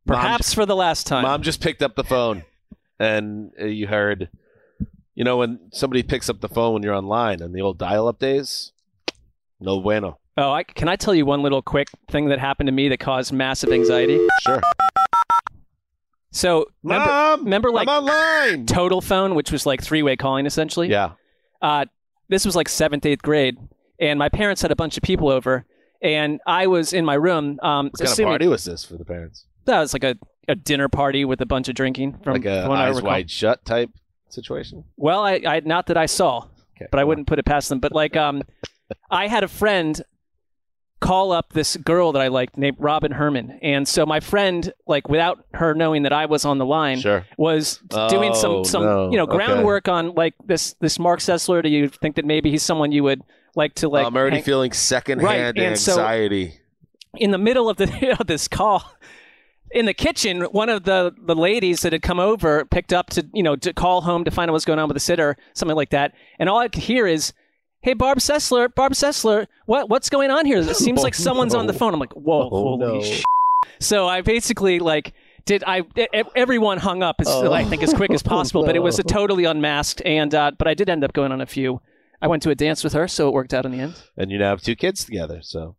[0.05, 1.23] Perhaps for the last time.
[1.23, 2.43] Mom just picked up the phone,
[2.99, 4.29] and uh, you heard,
[5.13, 8.17] you know, when somebody picks up the phone when you're online in the old dial-up
[8.17, 8.71] days,
[9.59, 10.17] no bueno.
[10.35, 12.99] Oh, I, can I tell you one little quick thing that happened to me that
[12.99, 14.25] caused massive anxiety?
[14.41, 14.61] Sure.
[16.31, 18.65] So, remember, Mom, remember like I'm online.
[18.65, 20.89] Total Phone, which was like three-way calling essentially.
[20.89, 21.11] Yeah.
[21.61, 21.85] Uh,
[22.27, 23.57] this was like seventh, eighth grade,
[23.99, 25.65] and my parents had a bunch of people over,
[26.01, 27.59] and I was in my room.
[27.63, 29.45] Um, What kind of party was this for the parents?
[29.65, 30.15] That was like a,
[30.47, 33.65] a dinner party with a bunch of drinking from Like a from eyes wide shut
[33.65, 33.89] type
[34.29, 34.83] situation.
[34.97, 36.45] Well, I, I not that I saw,
[36.91, 37.79] but I wouldn't put it past them.
[37.79, 38.43] But like, um,
[39.09, 39.99] I had a friend
[40.99, 45.07] call up this girl that I liked named Robin Herman, and so my friend, like,
[45.09, 47.25] without her knowing that I was on the line, Sure.
[47.37, 47.77] was
[48.09, 49.11] doing Oh, some some no.
[49.11, 49.35] you know Okay.
[49.37, 51.63] groundwork on like this this Mark Sessler.
[51.63, 53.21] Do you think that maybe he's someone you would
[53.55, 54.05] like to like?
[54.05, 56.55] I'm already hang- feeling secondhand Right, and so- anxiety.
[57.15, 58.83] in the middle of the of this call
[59.71, 63.25] in the kitchen one of the the ladies that had come over picked up to
[63.33, 65.75] you know to call home to find out what's going on with the sitter something
[65.75, 67.33] like that and all i could hear is
[67.81, 71.53] hey barb sessler barb sessler what what's going on here it seems Oh, like someone's
[71.55, 73.01] on the phone i'm like whoa Oh, holy no.
[73.03, 73.23] sh-.
[73.79, 75.13] So I basically like
[75.45, 75.83] did I
[76.35, 77.51] everyone hung up as, Oh.
[77.53, 80.01] I think as quick as possible, but it was a totally unmasked.
[80.05, 81.81] And uh, but I did end up going on a few.
[82.21, 83.95] I went to a dance with her, so it worked out in the end.
[84.15, 85.75] And you now have two kids together, so.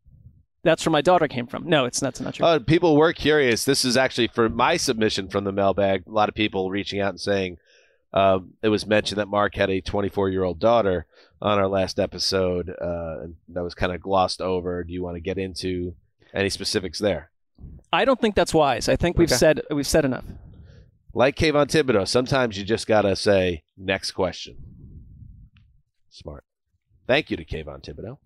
[0.65, 1.69] That's where my daughter came from.
[1.69, 2.45] No, it's that's not true.
[2.47, 3.65] Uh, people were curious.
[3.65, 6.05] This is actually for my submission from the mailbag.
[6.07, 7.59] A lot of people reaching out and saying
[8.13, 11.07] um, it was mentioned that Mark had a 24 year old daughter
[11.41, 14.83] on our last episode, uh, and that was kind of glossed over.
[14.85, 15.95] Do you want to get into
[16.35, 17.31] any specifics there?
[17.93, 18.89] I don't think that's wise.
[18.89, 19.37] I think we've Okay.
[19.37, 20.25] said we've said enough.
[21.13, 24.57] Like Kayvon Thibodeaux, sometimes you just gotta say next question.
[26.11, 26.45] Smart.
[27.07, 28.19] Thank you to Kayvon Thibodeaux,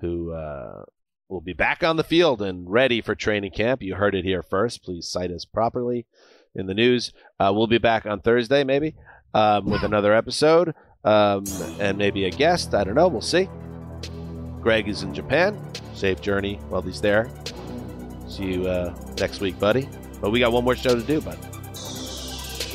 [0.00, 0.84] who uh,
[1.28, 3.82] will be back on the field and ready for training camp.
[3.82, 4.82] You heard it here first.
[4.82, 6.06] Please cite us properly
[6.54, 7.12] in the news.
[7.38, 8.94] Uh, we'll be back on Thursday, maybe,
[9.34, 10.74] um, with another episode
[11.04, 11.44] um,
[11.80, 12.74] and maybe a guest.
[12.74, 13.08] I don't know.
[13.08, 13.48] We'll see.
[14.60, 15.58] Greg is in Japan.
[15.94, 17.30] Safe journey while he's there.
[18.28, 19.88] See you uh, next week, buddy.
[20.20, 21.36] But we got one more show to do, bud.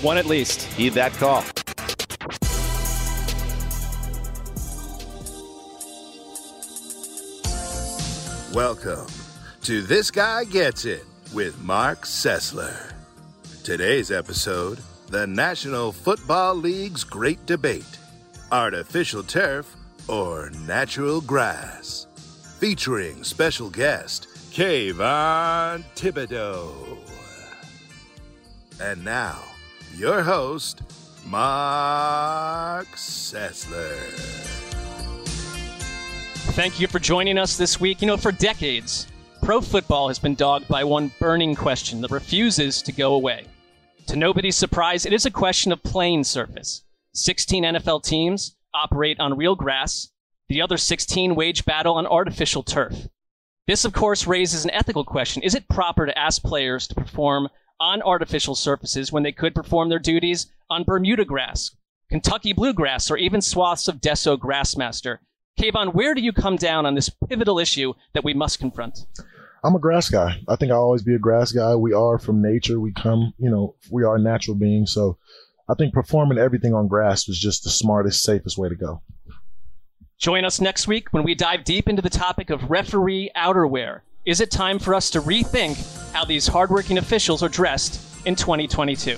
[0.02, 0.64] One at least.
[0.74, 1.44] Heed that call.
[8.54, 9.08] Welcome
[9.64, 12.97] to This Guy Gets It with Marc Sessler.
[13.68, 18.00] Today's episode the National Football League's Great Debate
[18.50, 19.76] Artificial Turf
[20.08, 22.08] or Natural Grass.
[22.60, 26.98] Featuring special guest Kayvon Thibodeaux.
[28.80, 29.38] And now,
[29.98, 30.82] your host,
[31.26, 33.98] Marc Sessler.
[36.54, 38.02] Thank you for joining us this week.
[38.02, 39.08] You know, for decades,
[39.42, 43.46] pro football has been dogged by one burning question that refuses to go away.
[44.08, 46.86] To nobody's surprise, it is a question of playing surface.
[47.14, 50.12] 16 NFL teams operate on real grass,
[50.48, 53.10] the other 16 wage battle on artificial turf.
[53.68, 55.44] This, of course, raises an ethical question.
[55.44, 57.50] Is it proper to ask players to perform
[57.82, 61.76] on artificial surfaces when they could perform their duties on Bermuda grass,
[62.10, 65.18] Kentucky bluegrass, or even swaths of Desso GrassMaster?
[65.60, 69.00] Kayvon, where do you come down on this pivotal issue that we must confront?
[69.64, 70.40] I'm a grass guy.
[70.48, 71.76] I think I'll always be a grass guy.
[71.76, 72.80] We are from nature.
[72.80, 74.94] We come, you know, we are natural beings.
[74.94, 75.18] So
[75.70, 79.02] I think performing everything on grass was just the smartest, safest way to go.
[80.18, 84.02] Join us next week when we dive deep into the topic of referee outerwear.
[84.26, 85.78] Is it time for us to rethink
[86.12, 89.18] how these hardworking officials are dressed in 2022?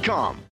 [0.01, 0.50] com.